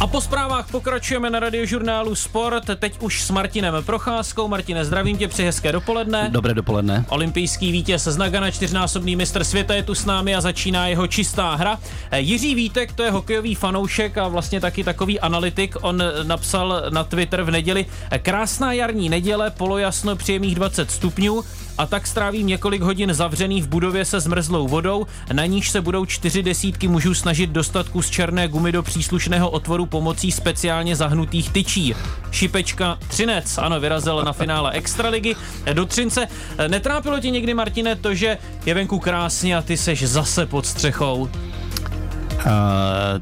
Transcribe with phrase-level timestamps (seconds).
[0.00, 4.48] A po zprávách pokračujeme na radiožurnálu Sport, teď už s Martinem Procházkou.
[4.48, 6.28] Martine, zdravím tě, při hezké dopoledne.
[6.32, 7.04] Dobré dopoledne.
[7.08, 11.54] Olympijský vítěz z Nagana, čtyřnásobný mistr světa je tu s námi a začíná jeho čistá
[11.54, 11.78] hra.
[12.16, 15.76] Jiří Vítek, to je hokejový fanoušek a vlastně taky takový analytik.
[15.80, 17.86] On napsal na Twitter v neděli
[18.22, 21.42] krásná jarní neděle, polojasno příjemných 20 stupňů
[21.80, 26.04] a tak strávím několik hodin zavřený v budově se zmrzlou vodou, na níž se budou
[26.04, 31.94] čtyři desítky mužů snažit dostat kus černé gumy do příslušného otvoru pomocí speciálně zahnutých tyčí.
[32.30, 35.36] Šipečka Třinec, ano, vyrazil na finále Extraligy
[35.72, 36.28] do Třince.
[36.68, 41.20] Netrápilo tě někdy, Martine, to, že je venku krásně a ty seš zase pod střechou?
[41.20, 41.28] Uh,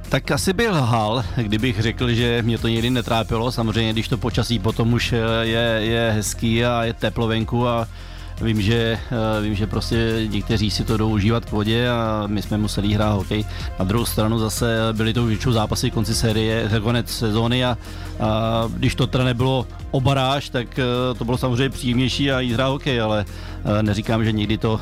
[0.09, 3.52] tak asi byl hal, kdybych řekl, že mě to nikdy netrápilo.
[3.52, 7.88] Samozřejmě, když to počasí potom už je, je hezký a je teplo venku a
[8.41, 12.42] Vím, že, eh, vím, že prostě někteří si to jdou užívat k vodě a my
[12.42, 13.45] jsme museli hrát hokej.
[13.79, 17.79] Na druhou stranu zase byly to většinou zápasy konci série, konec sezóny a,
[18.21, 20.85] a když to teda nebylo o baráž, tak eh,
[21.18, 23.24] to bylo samozřejmě příjemnější a jít hrát hokej, ale
[23.65, 24.80] eh, neříkám, že někdy to,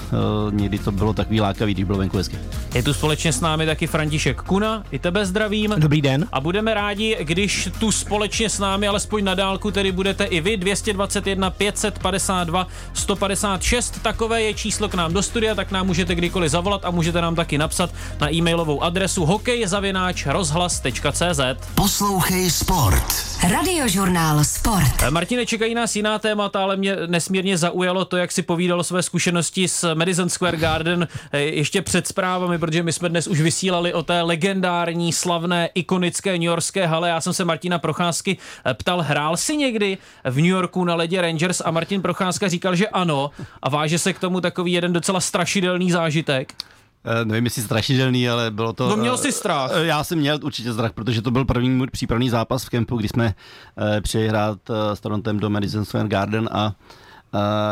[0.51, 2.39] někdy to bylo takový lákavý, když bylo venku hezky.
[2.75, 5.75] Je tu společně s námi taky František Kuna, i tebe zdravím.
[5.79, 6.27] Dobrý den.
[6.33, 10.57] A budeme rádi, když tu společně s námi, alespoň na dálku, tedy budete i vy,
[10.57, 16.51] 221 552 150 66, takové je číslo k nám do studia, tak nám můžete kdykoliv
[16.51, 21.41] zavolat a můžete nám taky napsat na e-mailovou adresu hokejzavináč.rozhlas.cz
[21.75, 23.27] Poslouchej Sport.
[23.53, 25.03] Radiožurnál Sport.
[25.03, 29.03] Eh, Martine, čekají nás jiná témata, ale mě nesmírně zaujalo to, jak si povídal své
[29.03, 33.95] zkušenosti s Madison Square Garden eh, ještě před zprávami, protože my jsme dnes už vysílali
[33.95, 37.09] o té legendární, slavné, ikonické New Yorkské hale.
[37.09, 41.21] Já jsem se Martina Procházky eh, ptal, hrál si někdy v New Yorku na ledě
[41.21, 43.31] Rangers a Martin Procházka říkal, že ano
[43.63, 46.53] a váže se k tomu takový jeden docela strašidelný zážitek.
[47.07, 48.89] Uh, nevím, jestli strašidelný, ale bylo to...
[48.89, 49.71] No měl jsi strach.
[49.71, 52.97] Uh, já jsem měl určitě strach, protože to byl první můj přípravný zápas v kempu,
[52.97, 56.73] kdy jsme uh, přijeli hrát uh, s Torontem do Madison Square Garden a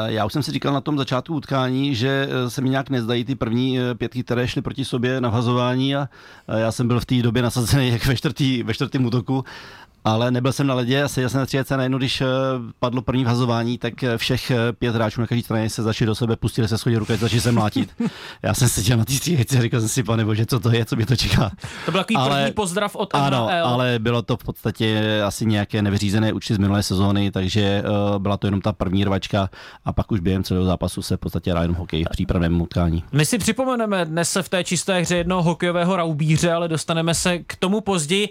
[0.06, 3.34] já už jsem si říkal na tom začátku utkání, že se mi nějak nezdají ty
[3.34, 6.08] první pětky, které šly proti sobě na vhazování a
[6.56, 9.44] já jsem byl v té době nasazený jak ve, čtvrtý, ve čtvrtém útoku
[10.04, 12.26] ale nebyl jsem na ledě a seděl jsem na střílece najednou, když eh,
[12.78, 16.14] padlo první vhazování, tak eh, všech eh, pět hráčů na každé straně se začali do
[16.14, 17.90] sebe, pustili se schodit rukavice, začali se mlátit.
[18.42, 20.96] Já jsem seděl na té a říkal jsem si, pane bože, co to je, co
[20.96, 21.50] mě to čeká.
[21.84, 23.24] To byl takový ale, první pozdrav od NHL.
[23.24, 27.82] Ano, ale bylo to v podstatě asi nějaké nevyřízené účty z minulé sezóny, takže
[28.12, 29.50] uh, byla to jenom ta první rvačka
[29.84, 33.04] a pak už během celého zápasu se v podstatě hrál jenom hokej v přípravném utkání.
[33.12, 37.38] My si připomeneme dnes se v té čisté hře jednoho hokejového raubíře, ale dostaneme se
[37.38, 38.28] k tomu později.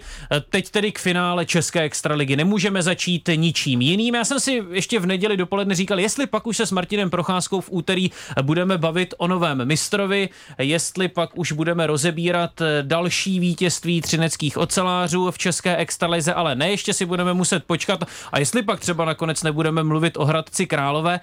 [0.50, 2.36] Teď tedy k finále České extraligy.
[2.36, 4.14] Nemůžeme začít ničím jiným.
[4.14, 7.60] Já jsem si ještě v neděli dopoledne říkal, jestli pak už se s Martinem Procházkou
[7.60, 8.10] v úterý
[8.42, 15.38] budeme bavit o novém mistrovi, jestli pak už budeme rozebírat další vítězství třineckých ocelářů v
[15.38, 18.04] České extralize, ale ne, ještě si budeme muset počkat.
[18.32, 21.20] A jestli pak třeba nakonec nebudeme mluvit o Hradci Králové,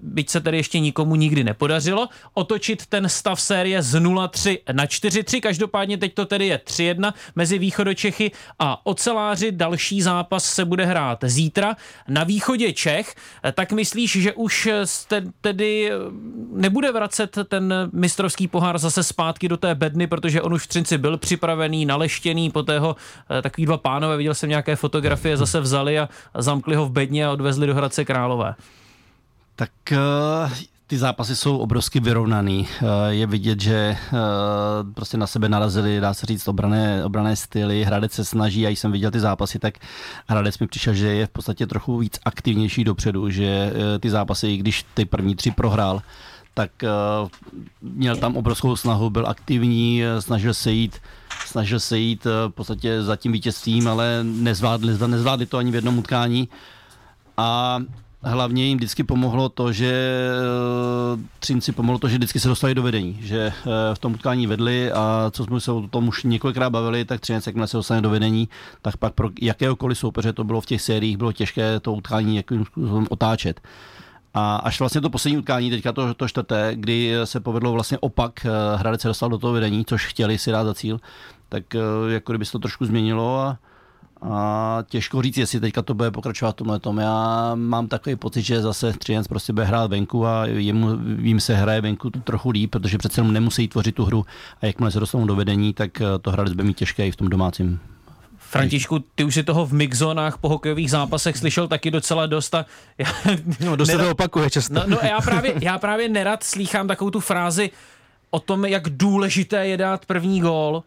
[0.00, 5.40] byť se tedy ještě nikomu nikdy nepodařilo, otočit ten stav série z 0-3 na 4-3.
[5.40, 11.18] Každopádně teď to tedy je 3-1 mezi Východočechy a oceláři další zápas se bude hrát
[11.22, 11.76] zítra
[12.08, 13.14] na východě Čech,
[13.52, 15.90] tak myslíš, že už jste tedy
[16.52, 20.98] nebude vracet ten mistrovský pohár zase zpátky do té bedny, protože on už v Třinci
[20.98, 22.96] byl připravený, naleštěný, poté ho
[23.30, 27.26] eh, takový dva pánové, viděl jsem nějaké fotografie, zase vzali a zamkli ho v bedně
[27.26, 28.54] a odvezli do Hradce Králové.
[29.56, 30.52] Tak uh,
[30.88, 32.68] ty zápasy jsou obrovsky vyrovnaný.
[32.68, 34.16] Eh, je vidět, že eh,
[34.94, 37.84] prostě na sebe narazili, dá se říct, obrané, obrané styly.
[37.84, 39.74] Hradec se snaží, a jsem viděl ty zápasy, tak
[40.26, 44.48] Hradec mi přišel, že je v podstatě trochu víc aktivnější dopředu, že eh, ty zápasy,
[44.48, 46.02] i když ty první tři prohrál,
[46.54, 46.70] tak
[47.82, 50.96] měl tam obrovskou snahu, byl aktivní, snažil se jít,
[51.46, 55.98] snažil se jít v podstatě za tím vítězstvím, ale nezvládli, nezvládli to ani v jednom
[55.98, 56.48] utkání.
[57.36, 57.78] A
[58.22, 59.92] hlavně jim vždycky pomohlo to, že
[61.12, 64.46] eh, Třinci pomohlo to, že vždycky se dostali do vedení, že eh, v tom utkání
[64.46, 68.00] vedli a co jsme se o tom už několikrát bavili, tak Třinec, jakmile se dostane
[68.00, 68.48] do vedení,
[68.82, 72.64] tak pak pro jakéhokoliv soupeře to bylo v těch sériích, bylo těžké to utkání jakým
[72.64, 73.60] způsobem otáčet.
[74.34, 78.46] A až vlastně to poslední utkání, teďka to, to čtvrté, kdy se povedlo vlastně opak,
[78.46, 81.00] eh, Hradec se dostal do toho vedení, což chtěli si dát za cíl,
[81.48, 81.64] tak
[82.08, 83.58] jako kdyby se to trošku změnilo a
[84.22, 86.98] a těžko říct, jestli teďka to bude pokračovat v tomhle tom.
[86.98, 91.54] Já mám takový pocit, že zase Třinec prostě bude hrát venku a jemu, vím se
[91.54, 94.26] hraje venku trochu líp, protože přece jenom nemusí tvořit tu hru
[94.62, 97.16] a jakmile se dostanou do vedení, tak eh, to Hradec bude mít těžké i v
[97.16, 97.80] tom domácím
[98.38, 102.66] Františku, ty už si toho v mixzónách po hokejových zápasech slyšel taky docela dost a
[102.98, 103.06] já,
[103.60, 104.74] no, dost nerad, to opakuje často.
[104.74, 107.70] No, no já, právě, já právě nerad slýchám takovou tu frázi
[108.30, 110.82] o tom, jak důležité je dát první gól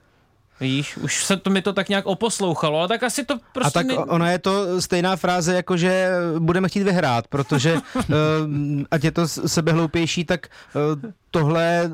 [0.62, 3.80] Víš, už se to mi to tak nějak oposlouchalo, ale tak asi to prostě...
[3.80, 3.96] A tak ne...
[3.98, 6.10] ona je to stejná fráze, jako že
[6.40, 8.04] budeme chtít vyhrát, protože uh,
[8.92, 11.92] ať je to sebehloupější, tak uh, tohle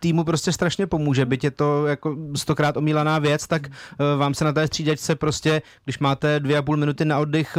[0.00, 3.72] týmu prostě strašně pomůže, byť je to jako stokrát omílaná věc, tak uh,
[4.20, 7.58] vám se na té střídačce prostě, když máte dvě a půl minuty na oddych,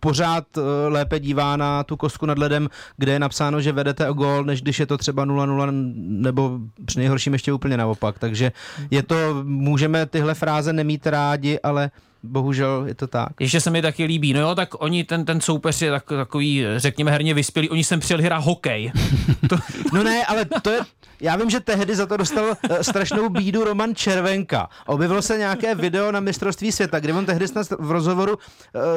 [0.00, 4.14] pořád uh, lépe dívá na tu kostku nad ledem, kde je napsáno, že vedete o
[4.14, 8.18] gol, než když je to třeba 0-0 nebo při nejhorším ještě úplně naopak.
[8.18, 8.52] Takže
[8.90, 11.90] je to, můžeme tyhle fráze nemít rádi, ale
[12.22, 13.40] bohužel je to tak.
[13.40, 16.64] Ještě se mi taky líbí, no jo, tak oni, ten, ten soupeř je tak, takový,
[16.76, 18.92] řekněme, herně vyspělý, oni sem přijeli hrát hokej.
[19.48, 19.56] to...
[19.92, 20.80] No ne, ale to je,
[21.20, 24.68] já vím, že tehdy za to dostal uh, strašnou bídu Roman Červenka.
[24.86, 28.40] Objevilo se nějaké video na mistrovství světa, kde on tehdy snad v rozhovoru uh,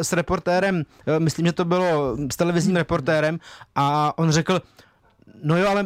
[0.01, 3.39] s reportérem, uh, myslím, že to bylo s televizním reportérem,
[3.75, 4.61] a on řekl,
[5.43, 5.85] no jo, ale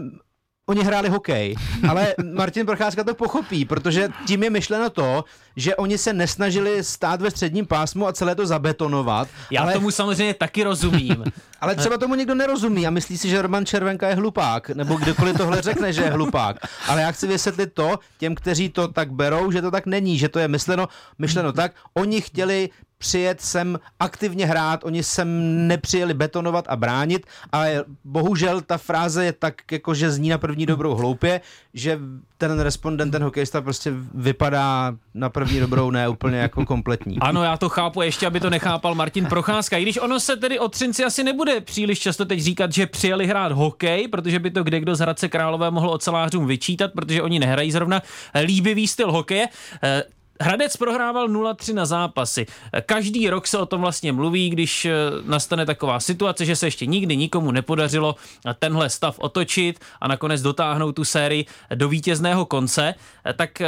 [0.70, 1.56] oni hráli hokej,
[1.90, 5.26] ale Martin Procházka to pochopí, protože tím je myšleno to,
[5.56, 9.28] že oni se nesnažili stát ve středním pásmu a celé to zabetonovat.
[9.52, 9.74] Já ale...
[9.74, 11.24] tomu samozřejmě taky rozumím.
[11.62, 15.38] ale třeba tomu někdo nerozumí a myslí si, že Roman Červenka je hlupák, nebo kdokoliv
[15.38, 16.58] tohle řekne, že je hlupák.
[16.88, 20.30] Ale já chci vysvětlit to těm, kteří to tak berou, že to tak není, že
[20.30, 20.88] to je myšleno,
[21.18, 21.72] myšleno tak.
[21.94, 25.28] Oni chtěli přijet sem aktivně hrát, oni sem
[25.68, 30.66] nepřijeli betonovat a bránit, ale bohužel ta fráze je tak, jako že zní na první
[30.66, 31.42] dobrou hloupě,
[31.74, 32.00] že
[32.38, 37.18] ten respondent, ten hokejista prostě vypadá na první dobrou ne úplně jako kompletní.
[37.28, 39.78] Ano, já to chápu, ještě aby to nechápal Martin Procházka.
[39.78, 43.28] I když ono se tedy o Třinci asi nebude příliš často teď říkat, že přijeli
[43.28, 47.40] hrát hokej, protože by to kde kdo z Hradce Králové mohl ocelářům vyčítat, protože oni
[47.40, 48.02] nehrají zrovna
[48.44, 49.48] líbivý styl hokeje.
[50.42, 52.46] Hradec prohrával 0-3 na zápasy.
[52.86, 54.94] Každý rok se o tom vlastně mluví, když eh,
[55.24, 58.16] nastane taková situace, že se ještě nikdy nikomu nepodařilo
[58.60, 61.46] tenhle stav otočit a nakonec dotáhnout tu sérii
[61.76, 62.96] do vítězného konce.
[63.26, 63.68] Eh, tak eh,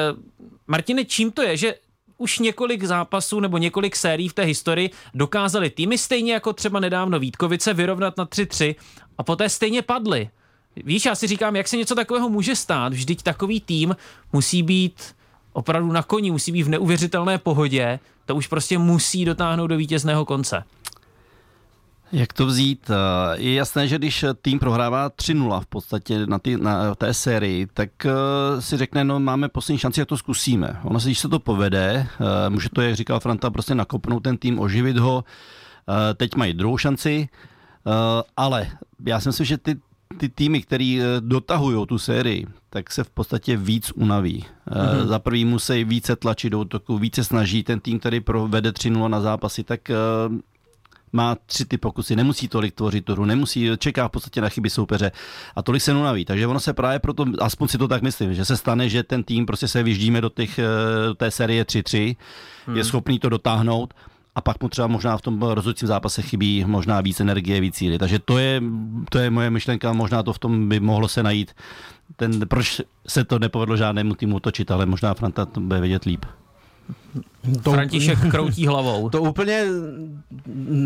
[0.68, 1.76] Martine, čím to je, že
[2.18, 7.20] už několik zápasů nebo několik sérií v té historii dokázali týmy stejně jako třeba nedávno
[7.20, 8.76] Vítkovice vyrovnat na 3-3
[9.18, 10.30] a poté stejně padly.
[10.76, 13.96] Víš, já si říkám, jak se něco takového může stát, vždyť takový tým
[14.34, 15.16] musí být
[15.54, 20.26] opravdu na koni, musí být v neuvěřitelné pohodě, to už prostě musí dotáhnout do vítězného
[20.26, 20.64] konce.
[22.12, 22.90] Jak to vzít?
[22.90, 27.68] Eh, je jasné, že když tým prohrává 3-0 v podstatě na, ty, na té sérii,
[27.74, 30.80] tak uh, si řekne, no máme poslední šanci, jak to zkusíme.
[30.84, 32.08] Ono se, když se to povede,
[32.50, 35.24] může to, jak říkal Franta, prostě nakopnout ten tým, oživit ho.
[36.18, 37.30] Teď mají druhou šanci,
[38.38, 38.68] ale
[39.06, 39.76] já si myslím, že ty
[40.20, 44.46] ty týmy, které eh, dotahují tu sérii, tak se v podstatě víc unaví.
[44.68, 45.08] Mm-hmm.
[45.08, 47.64] Za prvý musí více tlačit do útoku, více snaží.
[47.64, 49.96] Ten tým, který provede 3-0 na zápasy, tak eh,
[51.14, 54.70] má tři ty pokusy, nemusí tolik tvořit tu hru, nemusí, čeká v podstatě na chyby
[54.70, 55.12] soupeře
[55.56, 56.26] a tolik se unaví.
[56.26, 59.24] Takže ono se právě proto, aspoň si to tak myslím, že se stane, že ten
[59.24, 60.60] tým prostě se vyždíme do, těch,
[61.08, 62.16] do té série 3-3,
[62.68, 62.78] hmm.
[62.78, 63.94] je schopný to dotáhnout
[64.36, 67.98] a pak mu třeba možná v tom rozhodujícím zápase chybí možná víc energie, víc síly.
[67.98, 68.62] Takže to je,
[69.10, 71.56] to je moje myšlenka, možná to v tom by mohlo se najít.
[72.16, 76.26] Ten, proč se to nepovedlo žádnému týmu točit, ale možná Franta to bude vědět líp.
[77.64, 79.10] To, František kroutí hlavou.
[79.14, 79.66] To úplně,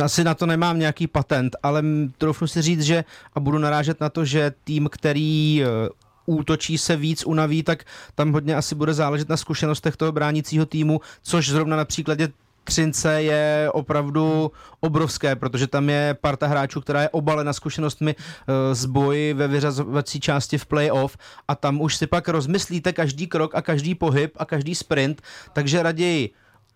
[0.04, 1.84] asi na to nemám nějaký patent, ale
[2.18, 3.04] troufnu si říct, že
[3.36, 5.90] a budu narážet na to, že tým, který eh,
[6.26, 7.84] útočí se víc, unaví, tak
[8.16, 12.30] tam hodně asi bude záležet na zkušenostech toho bránícího týmu, což zrovna například je
[12.64, 18.86] Třince je opravdu obrovské, protože tam je parta hráčů, která je obalena zkušenostmi eh, z
[18.86, 21.18] boji ve vyřazovací části v playoff.
[21.48, 25.22] A tam už si pak rozmyslíte každý krok a každý pohyb a každý sprint,
[25.54, 26.30] takže raději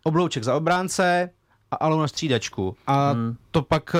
[0.03, 1.29] oblouček za obránce,
[1.71, 2.75] a Alou na střídačku.
[2.87, 3.35] A hmm.
[3.51, 3.99] to pak uh,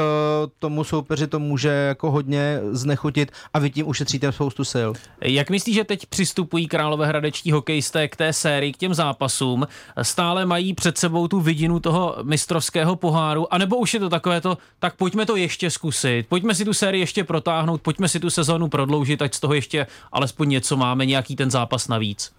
[0.60, 4.90] tomu soupeři to může jako hodně znechutit a vy tím ušetříte spoustu sil.
[5.22, 9.68] Jak myslíš, že teď přistupují králové hradečtí hokejisté k té sérii, k těm zápasům?
[10.02, 13.54] Stále mají před sebou tu vidinu toho mistrovského poháru?
[13.54, 16.74] A nebo už je to takové to, tak pojďme to ještě zkusit, pojďme si tu
[16.74, 21.06] sérii ještě protáhnout, pojďme si tu sezónu prodloužit, ať z toho ještě alespoň něco máme,
[21.06, 22.32] nějaký ten zápas navíc?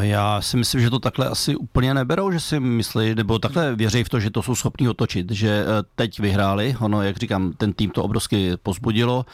[0.00, 4.04] Já si myslím, že to takhle asi úplně neberou, že si myslí, nebo takhle věří
[4.04, 5.64] v to, že to jsou schopní otočit, že e,
[5.94, 9.26] teď vyhráli, ono, jak říkám, ten tým to obrovsky pozbudilo,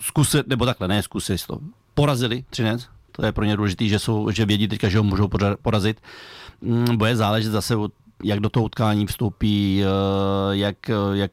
[0.00, 1.58] zkusit, nebo takhle, ne zkusit to,
[1.94, 5.28] porazili Třinec, to je pro ně důležité, že, jsou, že vědí teďka, že ho můžou
[5.62, 6.00] porazit.
[6.60, 7.74] Mm, bude záležet zase,
[8.24, 9.86] jak do toho utkání vstoupí, e,
[10.56, 10.76] jak,
[11.12, 11.30] jak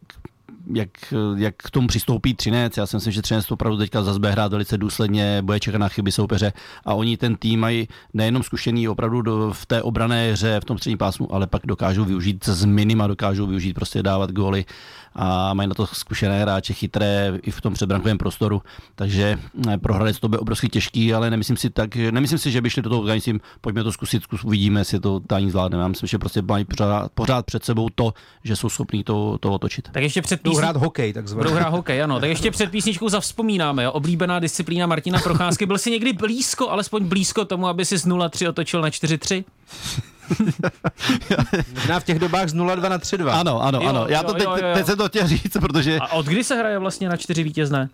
[0.73, 0.89] jak,
[1.37, 2.77] jak k tomu přistoupí Třinec.
[2.77, 5.77] Já si myslím, že Třinec to opravdu teďka zase bude hrát velice důsledně, bude čekat
[5.77, 6.53] na chyby soupeře
[6.85, 10.77] a oni ten tým mají nejenom zkušený opravdu do, v té obrané hře, v tom
[10.77, 14.65] středním pásmu, ale pak dokážou využít z minima, dokážou využít prostě dávat góly
[15.13, 18.61] a mají na to zkušené hráče, chytré i v tom předbrankovém prostoru,
[18.95, 19.39] takže
[19.69, 22.69] eh, pro Hradec to bude obrovsky těžký, ale nemyslím si tak, nemyslím si, že by
[22.69, 25.83] šli do toho tím, pojďme to zkusit, zkus, uvidíme, jestli to tání zvládneme.
[25.83, 28.13] Já myslím, že prostě mají pořád, pořád před sebou to,
[28.43, 29.89] že jsou schopní to, to otočit.
[29.91, 30.61] Tak ještě před Budou písni...
[30.63, 31.43] hrát hokej, takzvaně.
[31.43, 32.19] Budou hrát hokej, ano.
[32.19, 33.91] Tak ještě před písničkou zavzpomínáme, jo.
[33.91, 35.65] Oblíbená disciplína Martina Procházky.
[35.65, 39.43] Byl si někdy blízko, alespoň blízko tomu, aby si z 0-3 otočil na 4-3?
[41.75, 43.29] Možná v těch dobách z 0-2 na 3-2.
[43.39, 44.05] Ano, ano, Jo, ano.
[44.09, 44.73] Já jo, to teď, jo, jo.
[44.73, 47.89] teď jsem to chtěl říct, protože A od kdy se hraje vlastně na 4 vítězné?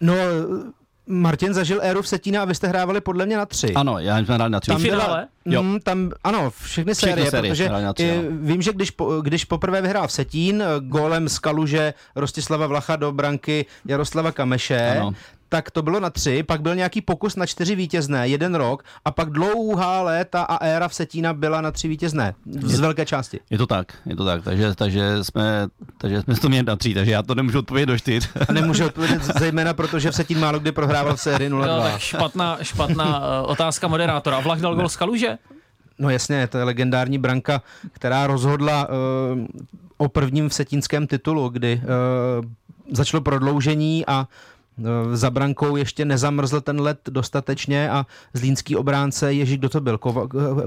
[0.00, 0.14] No,
[1.06, 3.74] Martin zažil éru v Setína a vy jste hrávali podle mě na 3.
[3.74, 4.70] ano, já jsme hráli na tři.
[4.70, 5.26] Tam finále?
[5.44, 5.62] Jo.
[5.62, 8.28] Mm, tam, ano, všechny Všechny série, série protože na tři, i, ano.
[8.30, 12.96] vím, že když, po, když poprvé vyhrál v Setín eh, gólem z Kaluže Rostislava Vlacha
[12.96, 15.12] do branky Jaroslava Kameše, Ano.
[15.54, 19.10] Tak to bylo na tři, pak byl nějaký pokus na čtyři vítězné, jeden rok, a
[19.10, 23.40] pak dlouhá léta a éra v Setína byla na tři vítězné, z velké části.
[23.50, 25.66] Je to tak, je to tak, takže, takže, jsme,
[25.98, 28.28] takže jsme to měli na tři, takže já to nemůžu odpovědět do čtyř.
[28.48, 31.82] A nemůžu odpovědět zejména, protože v Setín málo kdy prohrával v sérii Jo, 0-2.
[31.82, 34.40] tak špatná, špatná uh, otázka moderátora.
[34.40, 35.38] Vlach dal gol z Kaluže?
[35.98, 38.94] No jasně, to je legendární branka, která rozhodla uh,
[39.96, 42.44] o prvním vsetínském titulu, kdy uh,
[42.92, 44.26] začalo prodloužení a uh,
[45.12, 49.98] za brankou ještě nezamrzl ten let dostatečně a zlínský obránce, ježí, kdo to byl?
[49.98, 50.60] Kova, uh,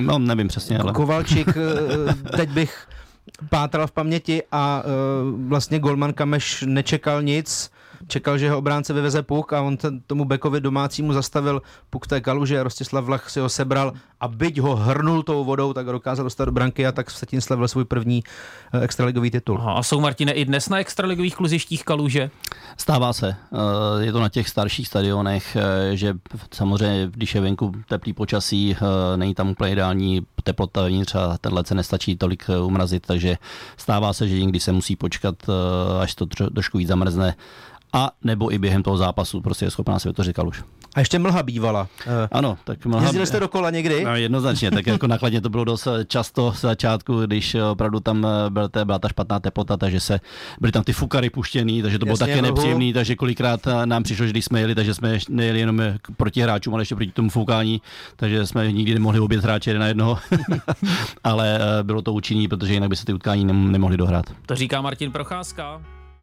[0.00, 0.92] No, nevím přesně, ale...
[0.92, 2.88] Kovalčík, uh, teď bych
[3.50, 7.70] pátral v paměti a uh, vlastně Golman Kameš nečekal nic,
[8.08, 12.08] čekal, že jeho obránce vyveze puk a on ten, tomu Bekovi domácímu zastavil puk v
[12.08, 15.92] té kaluže, Rostislav Vlach si ho sebral a byť ho hrnul tou vodou, tak ho
[15.92, 18.22] dokázal dostat do branky a tak Vsetín slavil svůj první
[18.74, 19.58] uh, extraligový titul.
[19.58, 22.30] Aha, a jsou Martine i dnes na extraligových kluzištích Kaluže?
[22.76, 23.36] Stává se.
[23.52, 26.14] Eh, Je to na těch starších stadionech, eh, že
[26.52, 31.54] samozřejmě, když je venku teplý počasí, eh, není tam úplně ideální teplota vevnitř a ten
[31.54, 33.36] led se nestačí tolik eh, umrazit, takže
[33.76, 37.34] stává se, že někdy se musí počkat, eh, až to tro- trošku víc zamrzne
[37.94, 40.62] a nebo i během toho zápasu prostě je schopná se vytvořit kaluž.
[40.94, 41.80] A ještě mlha bývala.
[42.06, 44.04] Uh, Ano, tak mlha- jezdili jste do kola někdy?
[44.04, 48.00] No, jednoznačně, tak jako nakladně to bylo dost eh, často z začátku, když eh, opravdu
[48.00, 50.20] tam eh, byl, té, byla ta špatná teplota, takže se
[50.60, 52.54] byly tam ty fukary puštěný, takže to bylo Jasně, také mlhu.
[52.54, 55.98] nepříjemný, takže kolikrát eh, nám přišlo, že když jsme jeli, takže jsme nejeli jenom eh,
[56.16, 57.82] proti hráčům, ale ještě proti tomu foukání,
[58.16, 60.18] takže jsme nikdy nemohli obět hráče jeden na jednoho,
[61.24, 64.24] ale eh, bylo to účinný, protože jinak by se ty utkání nem- nemohly dohrát.
[64.46, 65.80] To říká Martin Procházka.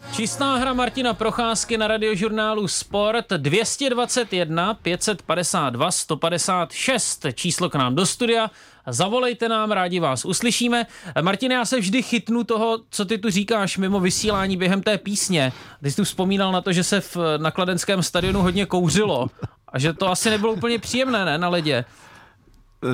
[0.09, 8.51] Čistá hra Martina Procházky na radiožurnálu Sport 221 552 156 číslo k nám do studia.
[8.87, 10.85] Zavolejte nám, rádi vás uslyšíme.
[11.21, 15.53] Martin, já se vždy chytnu toho, co ty tu říkáš mimo vysílání během té písně.
[15.83, 19.27] Ty jsi tu vzpomínal na to, že se v nakladenském stadionu hodně kouřilo
[19.67, 21.85] a že to asi nebylo úplně příjemné, ne, na ledě.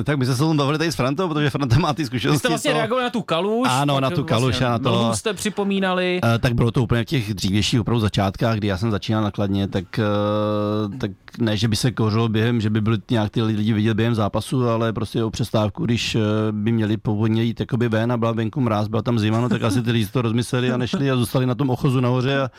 [0.04, 2.06] Tak my jsme se o tom bavili tady s Frantou, protože Franta má ty Vy
[2.06, 2.38] zkušenosti.
[2.38, 2.78] jste vlastně toho.
[2.80, 3.68] reagovali na tu kaluž.
[3.72, 6.20] Ano, na tu kaluž a na to- jste připomínali.
[6.34, 9.68] Eh, tak bylo to úplně v těch dřívějších opravdu začátkách, kdy já jsem začínal nakladně,
[9.68, 13.72] tak, eh, tak ne, že by se kouřilo během, že by byli nějak ty lidi
[13.72, 16.20] vidět během zápasu, ale prostě o přestávku, když eh,
[16.52, 19.62] by měli původně jít jakoby ven a byla venku mráz, byla tam zima, no, tak
[19.62, 22.50] asi ty lidi to rozmysleli a nešli a zůstali na tom ochozu nahoře a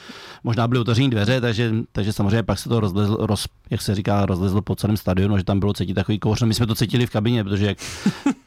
[0.43, 4.25] možná byly otevřené dveře, takže, takže samozřejmě pak se to rozlezlo, roz, jak se říká,
[4.25, 6.41] rozlezlo po celém stadionu, že tam bylo cítit takový kouř.
[6.41, 7.77] No, my jsme to cítili v kabině, protože jak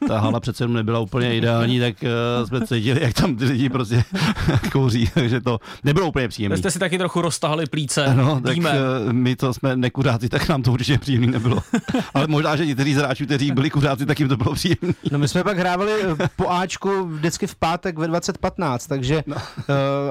[0.07, 3.69] ta hala přece jenom nebyla úplně ideální, tak uh, jsme cítili, jak tam ty lidi
[3.69, 4.03] prostě
[4.71, 6.55] kouří, takže to nebylo úplně příjemné.
[6.55, 8.15] Vy jste si taky trochu roztahali plíce.
[8.15, 8.71] No, tak Víme.
[9.09, 11.63] eh, my to jsme nekuřáci, tak nám to určitě příjemný nebylo.
[12.13, 14.93] Ale možná, že někteří z hráčů, kteří byli kuřáci, tak jim to bylo příjemné.
[15.11, 19.35] No my jsme pak hrávali eh, po Ačku vždycky v pátek ve 2015, takže no.
[19.35, 19.41] uh,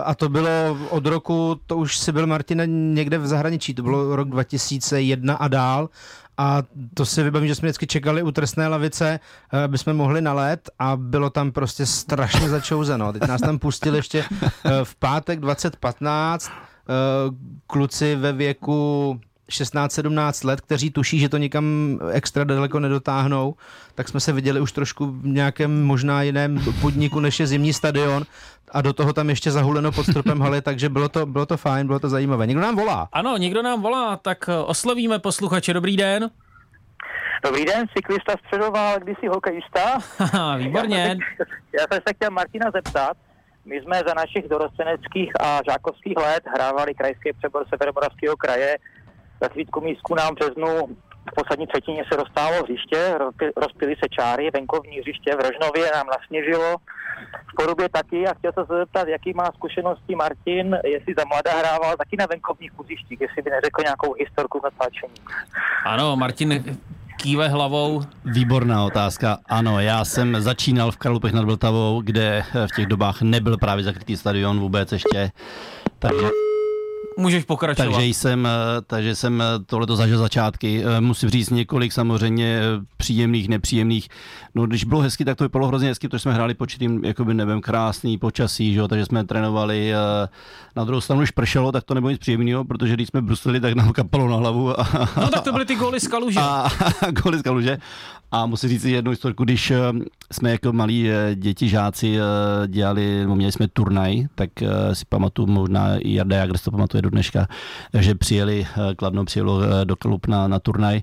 [0.05, 4.17] a to bylo od roku, to už si byl Martina někde v zahraničí, to bylo
[4.17, 5.89] rok 2001 a dál
[6.39, 6.63] a
[6.95, 9.21] to si vybavím, že jsme vždycky čekali u trestné lavice,
[9.53, 13.13] eh, aby jsme mohli na let a bylo tam prostě strašně začouzeno.
[13.13, 16.53] Teď nás tam pustili ještě eh, v pátek 2015 eh,
[17.67, 19.21] kluci ve věku
[19.51, 23.55] 16-17 let, kteří tuší, že to nikam extra daleko nedotáhnou,
[23.95, 28.25] tak jsme se viděli už trošku v nějakém možná jiném podniku, než je zimní stadion
[28.73, 31.87] a do toho tam ještě zahuleno pod stropem haly, takže bylo to, bylo to fajn,
[31.87, 32.47] bylo to zajímavé.
[32.47, 33.09] Někdo nám volá.
[33.13, 35.73] Ano, někdo nám volá, tak eh, oslovíme posluchače.
[35.73, 36.31] Dobrý den.
[37.45, 39.99] Dobrý den, cyklista středoval, kdysi hokejista.
[40.59, 40.99] Výborně.
[40.99, 41.45] Já jsem, se,
[41.79, 43.17] já jsem se chtěl Martina zeptat.
[43.65, 48.79] My jsme za našich dorosteneckých a žákovských let hrávali krajský přebor Severomoravského kraje.
[49.43, 50.97] Za svítku místku nám v březnu
[51.31, 53.19] v poslední třetině se rozstálo hřiště,
[53.57, 56.77] rozpily se čáry, venkovní hřiště v Rožnově nám nasněžilo,
[57.51, 61.53] v Porubě taky a chtěl jsem se zeptat, jaký má zkušenosti Martin, jestli za mladá
[61.59, 65.15] hrával taky na venkovních hřištích, jestli by neřekl nějakou historku natáčení.
[65.85, 66.79] Ano, Martin
[67.17, 68.03] kýve hlavou.
[68.25, 69.39] Výborná otázka.
[69.49, 74.17] Ano, já jsem začínal v Karlupech nad Vltavou, kde v těch dobách nebyl právě zakrytý
[74.17, 75.31] stadion vůbec ještě.
[75.99, 76.27] Takže
[77.19, 77.93] Můžeš pokračovat.
[77.93, 78.51] Takže jsem, eh,
[78.87, 80.83] takže jsem eh, tohleto zažil začátky.
[80.85, 82.61] Eh, musím říct několik samozřejmě
[82.97, 84.09] příjemných, nepříjemných.
[84.55, 87.61] No, když bylo hezky, tak to vypadalo hrozně hezky, protože jsme hráli početým, jakoby nevím,
[87.61, 88.89] krásný počasí, že jo?
[88.89, 89.93] takže jsme trénovali.
[90.77, 93.75] Na druhou stranu, když pršelo, tak to nebylo nic příjemného, protože když jsme bruslili, tak
[93.75, 94.81] nám kapalo na hlavu.
[94.81, 96.41] A, no tak to byly ty góly z kaluže.
[96.41, 96.69] A,
[97.07, 97.79] a góly z kaluže.
[98.31, 99.73] A musím říct jednu historku, když
[100.33, 102.17] jsme jako malí děti, žáci
[102.67, 104.51] dělali, no, měli jsme turnaj, tak
[104.93, 107.49] si pamatuju, možná i Jarda Jagr to pamatuje do dneška,
[107.99, 111.03] že přijeli, eh, Kladno přijelo eh, do Kalup na, na turnaj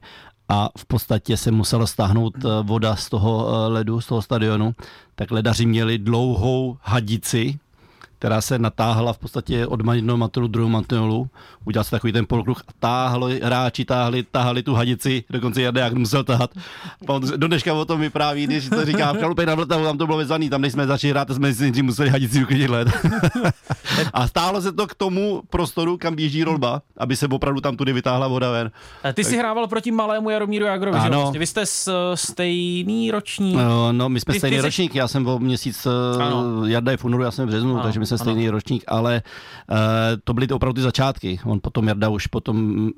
[0.50, 4.76] a v podstatě se musela stáhnout eh, voda z toho ledu, z toho stadionu,
[5.16, 7.60] tak ledaři měli dlouhou hadici,
[8.20, 11.30] která se natáhla v podstatě od jednoho mantelu druhou mantelu.
[11.66, 16.24] Udělal se takový ten polokruh a táhli, hráči táhli, tahali tu hadici, dokonce jak musel
[16.24, 16.52] tahat.
[17.36, 20.18] Do dneška o tom vypráví, když to říká, v Kalupě na Vltavu, tam to bylo
[20.18, 22.88] vezvaný, tam než jsme začali hrát, jsme si museli hadici uklidit led.
[24.14, 27.94] a stálo se to k tomu prostoru, kam běží rolba, aby se opravdu tam tudy
[27.94, 28.72] vytáhla voda ven.
[29.04, 31.10] A ty jsi hrával proti malému Jaromíru Jagrovi, ano.
[31.10, 31.16] že?
[31.16, 31.64] Vlastně vy jste
[32.16, 33.56] stejný ročník?
[33.56, 36.66] No, no my jsme ty, stejný ty ročník, já jsem o měsíc, eh, ano.
[36.66, 37.84] Jarda je v únoru, já jsem v březnu, ano.
[37.84, 38.52] takže my stejný ano.
[38.52, 39.22] ročník, ale
[39.72, 39.78] uh,
[40.24, 41.40] to byly to opravdu ty začátky.
[41.46, 42.90] On potom, Jarda už potom,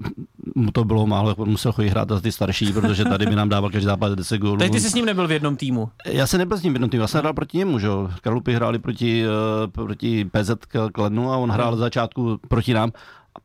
[0.55, 3.49] mu to bylo málo, on musel chodit hrát za ty starší, protože tady by nám
[3.49, 4.57] dával každý zápas 10 gólů.
[4.57, 5.89] Teď ty jsi s ním nebyl v jednom týmu?
[6.05, 8.09] Já jsem nebyl s ním v jednom týmu, já jsem hrál proti němu, že jo.
[8.51, 10.51] Hráli proti, uh, proti PZ
[10.93, 12.91] Kladnu a on hrál za začátku proti nám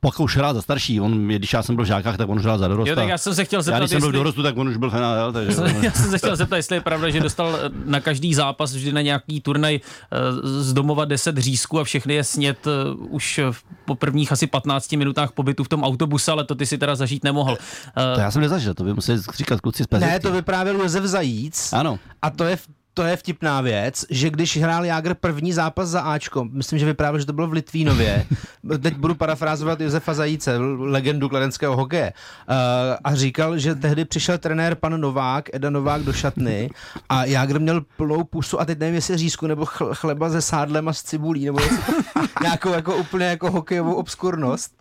[0.00, 1.00] pak už hrál za starší.
[1.00, 2.88] On, když já jsem byl v žákách, tak on už hrál za dorost.
[2.88, 4.68] Jo, tak já jsem se chtěl zeptat, já, když jsem byl v dorostu, tak on
[4.68, 5.32] už byl fenál.
[5.32, 5.56] Takže...
[5.82, 9.00] já jsem se chtěl zeptat, jestli je pravda, že dostal na každý zápas vždy na
[9.00, 13.40] nějaký turnaj eh, z domova 10 řízků a všechny je snět eh, už
[13.84, 17.24] po prvních asi 15 minutách pobytu v tom autobuse, ale to ty si teda zažít
[17.24, 17.56] nemohl.
[18.14, 21.72] To já jsem nezažil, to by museli říkat kluci z Ne, to vyprávěl Josef Zajíc.
[21.72, 21.98] Ano.
[22.22, 26.00] A to je v to je vtipná věc, že když hrál Jágr první zápas za
[26.00, 28.26] Ačko, myslím, že vyprávěl, že to bylo v Litvínově,
[28.82, 32.12] teď budu parafrázovat Josefa Zajíce, legendu kladenského hokeje,
[32.48, 32.54] uh,
[33.04, 36.70] a říkal, že tehdy přišel trenér pan Novák, Eda Novák do šatny
[37.08, 40.92] a Jágr měl plnou pusu a teď nevím, jestli řízku nebo chleba se sádlem a
[40.92, 41.58] s cibulí, nebo
[42.42, 44.72] nějakou jako úplně jako hokejovou obskurnost.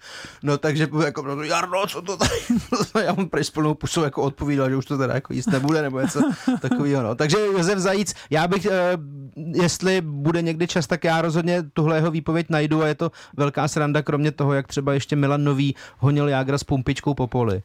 [0.43, 2.31] No takže jako, no, Jarno, co to tady?
[3.05, 6.01] Já mu s plnou pusou jako odpovídal, že už to teda jako jíst nebude, nebo
[6.01, 6.21] něco
[6.61, 7.03] takového.
[7.03, 7.15] No.
[7.15, 8.15] Takže Josef Zajíc víc.
[8.29, 8.97] Já bych, eh,
[9.35, 13.67] jestli bude někdy čas, tak já rozhodně tuhle jeho výpověď najdu a je to velká
[13.67, 17.61] sranda, kromě toho, jak třeba ještě Milan Nový honil Jágra s pumpičkou po poli.